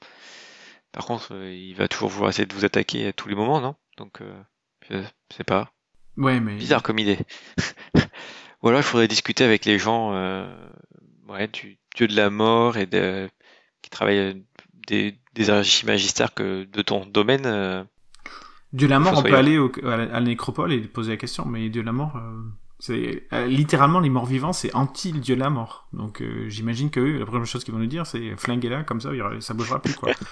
Par 0.92 1.06
contre, 1.06 1.34
euh, 1.34 1.52
il 1.52 1.74
va 1.74 1.88
toujours 1.88 2.08
vouloir 2.08 2.30
essayer 2.30 2.46
de 2.46 2.54
vous 2.54 2.64
attaquer 2.64 3.08
à 3.08 3.12
tous 3.12 3.28
les 3.28 3.34
moments, 3.34 3.60
non? 3.60 3.74
Donc, 3.96 4.20
euh, 4.20 4.42
je 4.88 5.02
sais 5.34 5.42
pas. 5.42 5.72
Ouais, 6.16 6.38
mais... 6.38 6.54
Bizarre 6.54 6.84
comme 6.84 7.00
idée. 7.00 7.18
Ou 8.62 8.68
alors 8.68 8.80
il 8.80 8.84
faudrait 8.84 9.08
discuter 9.08 9.42
avec 9.42 9.64
les 9.64 9.78
gens 9.78 10.14
euh, 10.14 10.46
ouais, 11.28 11.48
du 11.48 11.78
dieu 11.96 12.06
de 12.06 12.16
la 12.16 12.30
mort 12.30 12.76
et 12.76 12.86
de, 12.86 13.28
qui 13.82 13.90
travaillent 13.90 14.42
des, 14.86 15.18
des 15.34 15.50
archimagistères 15.50 16.32
que 16.32 16.64
de 16.64 16.82
ton 16.82 17.04
domaine. 17.04 17.86
Dieu 18.74 18.87
de 18.88 18.92
la 18.92 18.98
mort, 18.98 19.12
on 19.18 19.22
peut 19.22 19.37
aller 19.38 19.58
au- 19.58 19.72
à, 19.87 19.96
la, 19.96 20.02
à 20.04 20.06
la 20.06 20.20
nécropole 20.20 20.72
et 20.72 20.80
poser 20.80 21.12
la 21.12 21.16
question, 21.16 21.44
mais 21.46 21.68
Dieu 21.70 21.80
de 21.82 21.87
la 21.87 21.92
mort, 21.92 22.16
euh, 22.16 22.42
c'est 22.80 23.26
euh, 23.32 23.46
littéralement 23.46 24.00
les 24.00 24.10
morts 24.10 24.26
vivants, 24.26 24.52
c'est 24.52 24.74
anti 24.74 25.12
le 25.12 25.20
Dieu 25.20 25.37
de 25.37 25.40
la 25.40 25.48
mort. 25.48 25.88
Donc 25.92 26.20
euh, 26.20 26.48
j'imagine 26.48 26.90
que 26.90 27.00
eux, 27.00 27.18
la 27.20 27.24
première 27.26 27.46
chose 27.46 27.64
qu'ils 27.64 27.72
vont 27.72 27.80
nous 27.80 27.87
dire, 27.87 28.06
c'est 28.06 28.37
flinguez-la, 28.37 28.82
comme 28.82 29.00
ça, 29.00 29.10
ça 29.40 29.54
bougera 29.54 29.80
plus 29.80 29.94
quoi. 29.94 30.12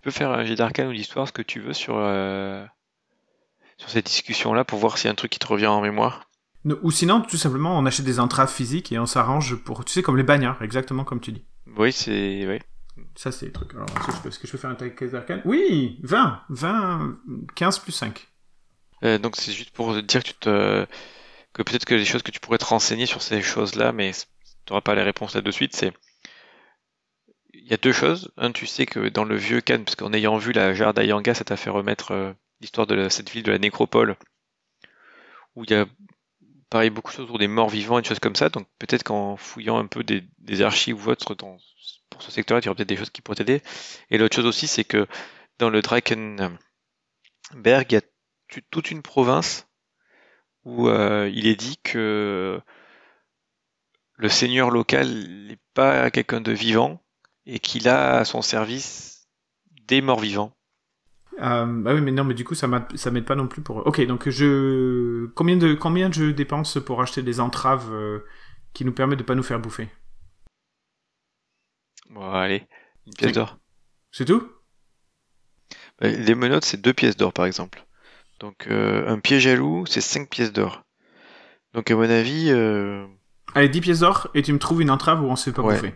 Tu 0.00 0.02
peux 0.02 0.10
faire 0.10 0.30
un 0.30 0.44
jet 0.44 0.54
d'arcane 0.54 0.88
ou 0.88 0.92
d'histoire, 0.92 1.26
ce 1.26 1.32
que 1.32 1.42
tu 1.42 1.60
veux, 1.60 1.72
sur, 1.72 1.94
sur 3.78 3.90
cette 3.90 4.06
discussion-là 4.06 4.64
pour 4.64 4.78
voir 4.78 4.96
s'il 4.96 5.06
y 5.06 5.08
a 5.08 5.12
un 5.12 5.16
truc 5.16 5.30
qui 5.32 5.38
te 5.40 5.46
revient 5.46 5.66
en 5.66 5.80
mémoire. 5.80 6.28
Ou 6.82 6.90
sinon, 6.90 7.20
tout 7.20 7.36
simplement, 7.36 7.76
on 7.78 7.84
achète 7.86 8.04
des 8.04 8.20
entraves 8.20 8.50
physiques 8.52 8.92
et 8.92 8.98
on 8.98 9.06
s'arrange 9.06 9.56
pour, 9.56 9.84
tu 9.84 9.92
sais, 9.92 10.02
comme 10.02 10.16
les 10.16 10.22
bagnards, 10.22 10.62
exactement 10.62 11.04
comme 11.04 11.20
tu 11.20 11.32
dis. 11.32 11.44
Oui, 11.76 11.92
c'est. 11.92 12.46
Oui. 12.48 12.58
Ça, 13.14 13.32
c'est 13.32 13.50
trucs. 13.50 13.74
Alors, 13.74 13.86
est-ce 14.26 14.38
que 14.38 14.46
je 14.46 14.52
peux, 14.52 14.58
faire 14.58 14.70
un 14.70 14.74
test 14.74 15.12
d'arcane 15.12 15.42
Oui 15.44 15.98
20 16.02 16.42
20 16.48 17.18
15 17.54 17.78
plus 17.80 17.92
5. 17.92 18.28
Euh, 19.04 19.18
donc 19.18 19.36
c'est 19.36 19.52
juste 19.52 19.70
pour 19.70 19.94
dire 20.02 20.22
que 20.22 20.28
tu 20.28 20.88
que 21.54 21.62
peut-être 21.62 21.84
que 21.84 21.94
les 21.94 22.04
choses 22.04 22.22
que 22.22 22.30
tu 22.30 22.40
pourrais 22.40 22.58
te 22.58 22.64
renseigner 22.64 23.06
sur 23.06 23.22
ces 23.22 23.42
choses-là, 23.42 23.92
mais 23.92 24.12
tu 24.12 24.72
n'auras 24.72 24.82
pas 24.82 24.94
les 24.94 25.02
réponses 25.02 25.34
là 25.34 25.40
de 25.40 25.50
suite, 25.50 25.74
c'est 25.74 25.92
il 27.52 27.66
y 27.70 27.74
a 27.74 27.76
deux 27.76 27.92
choses. 27.92 28.30
Un, 28.36 28.52
tu 28.52 28.66
sais 28.66 28.86
que 28.86 29.08
dans 29.08 29.24
le 29.24 29.36
vieux 29.36 29.60
Cannes, 29.60 29.84
parce 29.84 29.96
qu'en 29.96 30.12
ayant 30.12 30.36
vu 30.38 30.52
la 30.52 30.74
jarre 30.74 30.94
d'Ayanga, 30.94 31.34
ça 31.34 31.44
t'a 31.44 31.56
fait 31.56 31.70
remettre 31.70 32.12
euh, 32.12 32.32
l'histoire 32.60 32.86
de 32.86 33.08
cette 33.08 33.30
ville 33.30 33.42
de 33.42 33.52
la 33.52 33.58
nécropole, 33.58 34.16
où 35.54 35.64
il 35.64 35.70
y 35.70 35.74
a 35.74 35.86
pareil 36.70 36.90
beaucoup 36.90 37.10
de 37.10 37.16
choses 37.16 37.24
autour 37.24 37.38
des 37.38 37.48
morts 37.48 37.68
vivants 37.68 37.98
et 37.98 38.02
des 38.02 38.08
choses 38.08 38.20
comme 38.20 38.36
ça. 38.36 38.48
Donc 38.48 38.66
peut-être 38.78 39.04
qu'en 39.04 39.36
fouillant 39.36 39.78
un 39.78 39.86
peu 39.86 40.04
des, 40.04 40.62
archives 40.62 41.06
ou 41.06 41.10
autres 41.10 41.34
pour 42.10 42.22
ce 42.22 42.30
secteur-là, 42.30 42.60
tu 42.60 42.68
auras 42.68 42.76
peut-être 42.76 42.88
des 42.88 42.96
choses 42.96 43.10
qui 43.10 43.22
pourraient 43.22 43.36
t'aider. 43.36 43.62
Et 44.10 44.18
l'autre 44.18 44.36
chose 44.36 44.46
aussi, 44.46 44.66
c'est 44.66 44.84
que 44.84 45.06
dans 45.58 45.70
le 45.70 45.82
Drakenberg, 45.82 46.58
il 47.54 47.92
y 47.92 47.96
a 47.96 48.02
toute 48.70 48.90
une 48.90 49.02
province 49.02 49.66
où 50.64 50.88
euh, 50.88 51.30
il 51.32 51.46
est 51.46 51.56
dit 51.56 51.78
que 51.82 52.60
le 54.16 54.28
seigneur 54.28 54.70
local 54.70 55.08
n'est 55.46 55.58
pas 55.74 56.10
quelqu'un 56.10 56.40
de 56.40 56.52
vivant 56.52 57.02
et 57.46 57.58
qu'il 57.58 57.88
a 57.88 58.18
à 58.18 58.24
son 58.24 58.42
service 58.42 59.28
des 59.86 60.00
morts 60.00 60.20
vivants. 60.20 60.52
Euh, 61.40 61.66
bah 61.66 61.94
oui, 61.94 62.00
mais 62.00 62.10
non, 62.10 62.24
mais 62.24 62.34
du 62.34 62.44
coup, 62.44 62.54
ça 62.54 62.66
m'aide 62.66 63.24
pas 63.24 63.36
non 63.36 63.46
plus 63.46 63.62
pour. 63.62 63.86
Ok, 63.86 64.04
donc 64.06 64.28
je 64.28 65.26
combien 65.34 65.56
de 65.56 65.74
combien 65.74 66.10
je 66.10 66.26
dépense 66.26 66.78
pour 66.84 67.00
acheter 67.00 67.22
des 67.22 67.38
entraves 67.40 67.92
euh, 67.92 68.24
qui 68.74 68.84
nous 68.84 68.92
permettent 68.92 69.20
de 69.20 69.24
pas 69.24 69.36
nous 69.36 69.42
faire 69.42 69.60
bouffer? 69.60 69.88
Bon, 72.10 72.30
allez, 72.30 72.66
une 73.06 73.14
pièce 73.14 73.32
d'or. 73.32 73.58
C'est 74.12 74.24
tout? 74.24 74.48
Euh, 76.02 76.08
Les 76.16 76.34
menottes, 76.34 76.64
c'est 76.64 76.80
deux 76.80 76.92
pièces 76.92 77.16
d'or, 77.16 77.32
par 77.32 77.46
exemple. 77.46 77.84
Donc, 78.40 78.66
euh, 78.68 79.06
un 79.08 79.18
piège 79.18 79.46
à 79.46 79.54
loup, 79.56 79.84
c'est 79.86 80.00
cinq 80.00 80.28
pièces 80.30 80.52
d'or. 80.52 80.82
Donc, 81.74 81.90
à 81.90 81.94
mon 81.96 82.08
avis, 82.08 82.50
euh, 82.50 83.06
Allez, 83.54 83.68
10 83.68 83.80
pièces 83.80 84.00
d'or 84.00 84.28
et 84.34 84.42
tu 84.42 84.52
me 84.52 84.58
trouves 84.58 84.82
une 84.82 84.90
entrave 84.90 85.22
où 85.22 85.26
on 85.26 85.36
se 85.36 85.44
fait 85.50 85.52
pas 85.54 85.62
Ouais. 85.62 85.74
bouffer. 85.74 85.94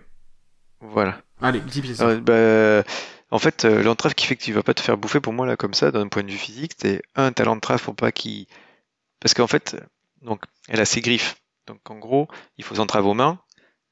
voilà. 0.80 1.22
Allez, 1.40 1.60
10 1.60 1.80
pièces 1.82 1.98
d'or. 1.98 2.08
Euh, 2.28 2.82
bah, 2.82 2.88
en 3.30 3.38
fait, 3.38 3.64
euh, 3.64 3.82
l'entrave 3.82 4.14
qui 4.14 4.26
fait 4.26 4.36
que 4.36 4.42
tu 4.42 4.52
vas 4.52 4.62
pas 4.62 4.74
te 4.74 4.80
faire 4.80 4.96
bouffer, 4.98 5.20
pour 5.20 5.32
moi, 5.32 5.46
là, 5.46 5.56
comme 5.56 5.74
ça, 5.74 5.90
d'un 5.90 6.08
point 6.08 6.22
de 6.22 6.30
vue 6.30 6.36
physique, 6.38 6.72
c'est 6.76 7.02
un, 7.14 7.32
t'as 7.32 7.44
l'entrave 7.44 7.82
pour 7.82 7.94
pas 7.94 8.12
qu'il... 8.12 8.46
Parce 9.20 9.34
qu'en 9.34 9.46
fait, 9.46 9.76
donc, 10.22 10.42
elle 10.68 10.80
a 10.80 10.84
ses 10.84 11.00
griffes. 11.00 11.36
Donc, 11.66 11.78
en 11.90 11.98
gros, 11.98 12.26
il 12.58 12.64
faut 12.64 12.74
des 12.74 12.80
entraves 12.80 13.06
aux 13.06 13.14
mains, 13.14 13.38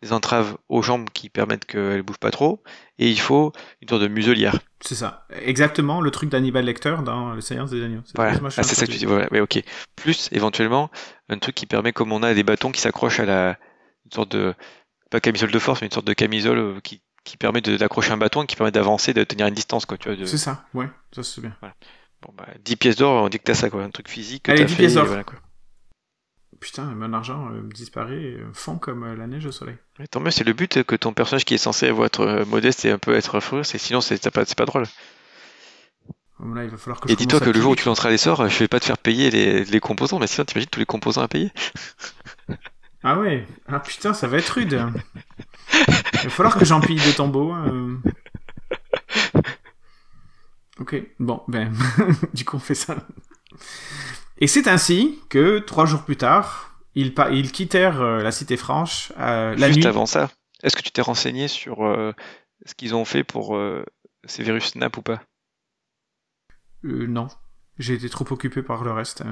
des 0.02 0.12
entraves 0.12 0.56
aux 0.68 0.80
jambes 0.82 1.08
qui 1.12 1.28
permettent 1.28 1.64
qu'elle 1.66 2.02
bouge 2.02 2.16
pas 2.18 2.30
trop, 2.30 2.62
et 2.98 3.08
il 3.10 3.20
faut 3.20 3.52
une 3.82 3.88
sorte 3.88 4.02
de 4.02 4.08
muselière. 4.08 4.58
C'est 4.80 4.94
ça. 4.94 5.26
Exactement 5.30 6.00
le 6.00 6.10
truc 6.10 6.30
d'Hannibal 6.30 6.64
Lecter 6.64 6.96
dans 7.04 7.34
Le 7.34 7.40
Seigneur 7.42 7.66
des 7.68 7.84
Agneaux. 7.84 8.00
C'est 8.06 8.16
Voilà. 8.16 8.38
Ah, 8.56 8.62
c'est 8.62 8.74
ça 8.74 8.86
que 8.86 8.92
tu 8.92 8.98
dis. 8.98 9.04
Voilà. 9.04 9.28
Ouais, 9.30 9.40
ok. 9.40 9.62
Plus, 9.96 10.28
éventuellement, 10.32 10.90
un 11.28 11.38
truc 11.38 11.54
qui 11.54 11.66
permet, 11.66 11.92
comme 11.92 12.12
on 12.12 12.22
a 12.22 12.32
des 12.32 12.42
bâtons 12.42 12.72
qui 12.72 12.80
s'accrochent 12.80 13.20
à 13.20 13.26
la, 13.26 13.58
une 14.06 14.12
sorte 14.12 14.30
de, 14.32 14.54
pas 15.10 15.20
camisole 15.20 15.50
de 15.50 15.58
force, 15.58 15.82
mais 15.82 15.88
une 15.88 15.92
sorte 15.92 16.06
de 16.06 16.14
camisole 16.14 16.58
euh, 16.58 16.80
qui, 16.82 17.02
qui 17.24 17.36
permet 17.36 17.60
d'accrocher 17.60 18.12
un 18.12 18.16
bâton 18.16 18.42
et 18.42 18.46
qui 18.46 18.56
permet 18.56 18.72
d'avancer, 18.72 19.12
de 19.12 19.22
tenir 19.24 19.46
une 19.48 19.54
distance, 19.54 19.84
quoi, 19.84 19.98
tu 19.98 20.08
vois. 20.08 20.16
de- 20.16 20.24
C'est 20.24 20.38
ça, 20.38 20.64
ouais, 20.72 20.88
ça 21.14 21.22
c'est 21.22 21.42
bien. 21.42 21.54
Bon, 22.22 22.32
bah, 22.36 22.46
10 22.64 22.76
pièces 22.76 22.96
d'or, 22.96 23.22
on 23.22 23.28
dit 23.28 23.38
que 23.38 23.44
t'as 23.44 23.54
ça, 23.54 23.68
quoi. 23.70 23.82
Un 23.82 23.90
truc 23.90 24.08
physique. 24.08 24.44
que 24.44 24.50
Allez, 24.52 24.60
t'as 24.62 24.66
10 24.66 24.74
fait, 24.74 24.82
pièces 24.82 24.94
d'or. 24.94 25.06
Voilà, 25.06 25.24
quoi. 25.24 25.38
Putain, 26.60 26.84
mon 26.84 27.12
argent 27.14 27.48
euh, 27.52 27.62
disparaît, 27.62 28.36
euh, 28.36 28.50
fond 28.52 28.76
comme 28.76 29.02
euh, 29.04 29.16
la 29.16 29.26
neige 29.26 29.46
au 29.46 29.52
soleil. 29.52 29.76
Mais 29.98 30.06
tant 30.06 30.20
mieux, 30.20 30.30
c'est 30.30 30.44
le 30.44 30.52
but 30.52 30.82
que 30.82 30.94
ton 30.94 31.14
personnage 31.14 31.46
qui 31.46 31.54
est 31.54 31.58
censé 31.58 31.88
avoir 31.88 32.06
être 32.06 32.44
modeste 32.46 32.84
et 32.84 32.90
un 32.90 32.98
peu 32.98 33.14
être 33.14 33.34
affreux, 33.34 33.62
c'est 33.62 33.78
sinon 33.78 34.02
c'est 34.02 34.30
pas, 34.30 34.44
pas 34.44 34.66
drôle. 34.66 34.84
Bon, 36.38 36.52
là, 36.54 36.64
il 36.64 36.70
va 36.70 36.76
falloir 36.76 37.00
que 37.00 37.10
Et 37.10 37.16
dis-toi 37.16 37.40
que 37.40 37.48
le 37.50 37.60
jour 37.60 37.72
où 37.72 37.76
tu 37.76 37.86
lanceras 37.86 38.10
les 38.10 38.18
sorts, 38.18 38.46
je 38.48 38.58
vais 38.58 38.68
pas 38.68 38.78
te 38.78 38.84
faire 38.84 38.98
payer 38.98 39.30
les, 39.30 39.64
les 39.64 39.80
composants, 39.80 40.18
mais 40.18 40.26
sinon 40.26 40.44
t'imagines 40.44 40.68
tous 40.70 40.80
les 40.80 40.86
composants 40.86 41.22
à 41.22 41.28
payer. 41.28 41.50
Ah 43.02 43.18
ouais, 43.18 43.46
ah 43.66 43.80
putain, 43.80 44.12
ça 44.12 44.28
va 44.28 44.36
être 44.36 44.50
rude. 44.50 44.72
il 45.72 46.20
va 46.24 46.28
falloir 46.28 46.58
que 46.58 46.66
j'empile 46.66 47.00
des 47.02 47.14
tombeaux. 47.14 47.54
euh. 47.54 47.96
Ok, 50.78 50.96
bon, 51.18 51.42
ben, 51.48 51.72
du 52.34 52.44
coup 52.44 52.56
on 52.56 52.60
fait 52.60 52.74
ça. 52.74 52.96
Et 54.40 54.46
c'est 54.46 54.68
ainsi 54.68 55.18
que, 55.28 55.58
trois 55.58 55.86
jours 55.86 56.02
plus 56.02 56.16
tard, 56.16 56.80
ils, 56.94 57.12
quittèrent 57.52 58.00
euh, 58.00 58.22
la 58.22 58.32
cité 58.32 58.56
franche 58.56 59.12
euh, 59.18 59.54
la 59.56 59.66
Juste 59.68 59.80
nuit. 59.80 59.86
avant 59.86 60.06
ça, 60.06 60.30
est-ce 60.62 60.76
que 60.76 60.82
tu 60.82 60.90
t'es 60.90 61.02
renseigné 61.02 61.46
sur 61.48 61.84
euh, 61.84 62.12
ce 62.66 62.74
qu'ils 62.74 62.94
ont 62.94 63.04
fait 63.04 63.22
pour 63.24 63.56
euh, 63.56 63.84
ces 64.24 64.42
virus 64.42 64.66
Snap 64.68 64.96
ou 64.96 65.02
pas? 65.02 65.20
Non, 66.82 67.28
j'ai 67.78 67.94
été 67.94 68.08
trop 68.08 68.24
occupé 68.30 68.62
par 68.62 68.82
le 68.84 68.92
reste. 68.92 69.22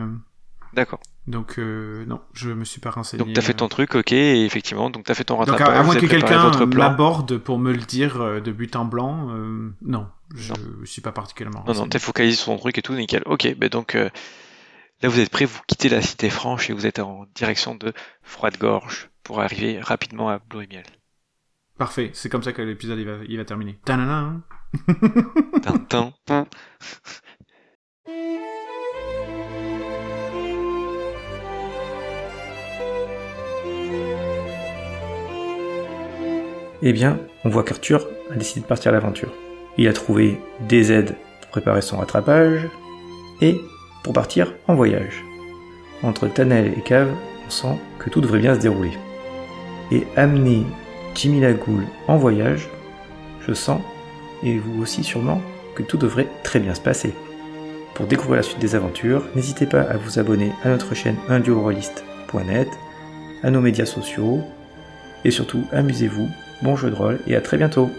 D'accord. 0.74 1.00
Donc 1.26 1.56
non, 1.58 2.20
je 2.34 2.50
me 2.50 2.64
suis 2.66 2.80
pas 2.80 2.90
renseigné. 2.90 3.24
Donc 3.24 3.32
t'as 3.32 3.40
fait 3.40 3.54
ton 3.54 3.68
truc, 3.68 3.94
ok, 3.94 4.12
et 4.12 4.44
effectivement, 4.44 4.90
donc 4.90 5.04
t'as 5.04 5.14
fait 5.14 5.24
ton 5.24 5.38
Donc 5.38 5.48
rattrapage. 5.48 5.76
à, 5.76 5.80
à 5.80 5.82
moins 5.82 5.94
que 5.96 6.04
quelqu'un 6.04 6.50
m'aborde 6.66 7.38
pour 7.38 7.58
me 7.58 7.72
le 7.72 7.78
dire 7.78 8.42
de 8.42 8.52
but 8.52 8.76
en 8.76 8.84
blanc, 8.84 9.28
non, 9.80 10.08
je 10.34 10.52
suis 10.84 11.00
pas 11.00 11.12
particulièrement 11.12 11.60
Non, 11.60 11.64
non, 11.64 11.72
renseigné. 11.72 11.88
t'es 11.88 11.98
focalisé 11.98 12.36
sur 12.36 12.46
ton 12.52 12.58
truc 12.58 12.76
et 12.76 12.82
tout, 12.82 12.94
nickel. 12.94 13.22
Ok, 13.24 13.54
ben 13.56 13.70
donc 13.70 13.96
là 15.02 15.08
vous 15.08 15.20
êtes 15.20 15.30
prêts, 15.30 15.44
vous 15.44 15.60
quittez 15.66 15.88
la 15.88 16.02
cité 16.02 16.30
franche 16.30 16.70
et 16.70 16.72
vous 16.72 16.86
êtes 16.86 16.98
en 16.98 17.26
direction 17.34 17.74
de 17.74 17.92
Froide-Gorge 18.22 19.10
pour 19.22 19.40
arriver 19.40 19.80
rapidement 19.80 20.28
à 20.28 20.38
Blorimiel. 20.38 20.84
Parfait, 21.76 22.10
c'est 22.12 22.28
comme 22.28 22.42
ça 22.42 22.52
que 22.52 22.62
l'épisode 22.62 22.98
il 22.98 23.06
va, 23.06 23.18
il 23.28 23.36
va 23.36 23.44
terminer. 23.44 23.78
Tanana. 23.84 24.40
Tintin. 25.62 26.46
Eh 36.80 36.92
bien, 36.92 37.18
on 37.44 37.48
voit 37.48 37.64
qu'Arthur 37.64 38.06
a 38.30 38.36
décidé 38.36 38.60
de 38.60 38.66
partir 38.66 38.90
à 38.90 38.92
l'aventure. 38.92 39.32
Il 39.76 39.88
a 39.88 39.92
trouvé 39.92 40.40
des 40.60 40.92
aides 40.92 41.16
pour 41.40 41.50
préparer 41.50 41.82
son 41.82 41.98
rattrapage 41.98 42.68
et 43.40 43.60
pour 44.08 44.14
partir 44.14 44.54
en 44.68 44.74
voyage. 44.74 45.22
Entre 46.02 46.28
Tanel 46.28 46.72
et 46.78 46.80
Cave, 46.80 47.10
on 47.46 47.50
sent 47.50 47.78
que 47.98 48.08
tout 48.08 48.22
devrait 48.22 48.38
bien 48.38 48.54
se 48.54 48.60
dérouler. 48.60 48.92
Et 49.92 50.06
amener 50.16 50.64
Jimmy 51.14 51.40
Lagoule 51.40 51.84
en 52.06 52.16
voyage, 52.16 52.70
je 53.46 53.52
sens, 53.52 53.82
et 54.42 54.56
vous 54.56 54.80
aussi 54.80 55.04
sûrement, 55.04 55.42
que 55.74 55.82
tout 55.82 55.98
devrait 55.98 56.28
très 56.42 56.58
bien 56.58 56.72
se 56.72 56.80
passer. 56.80 57.12
Pour 57.92 58.06
découvrir 58.06 58.36
la 58.36 58.42
suite 58.42 58.60
des 58.60 58.74
aventures, 58.74 59.24
n'hésitez 59.34 59.66
pas 59.66 59.82
à 59.82 59.98
vous 59.98 60.18
abonner 60.18 60.52
à 60.64 60.70
notre 60.70 60.94
chaîne 60.94 61.16
unduorolist.net, 61.28 62.68
à 63.42 63.50
nos 63.50 63.60
médias 63.60 63.84
sociaux, 63.84 64.40
et 65.26 65.30
surtout 65.30 65.64
amusez-vous, 65.70 66.30
bon 66.62 66.76
jeu 66.76 66.88
de 66.88 66.96
rôle 66.96 67.18
et 67.26 67.36
à 67.36 67.42
très 67.42 67.58
bientôt 67.58 67.90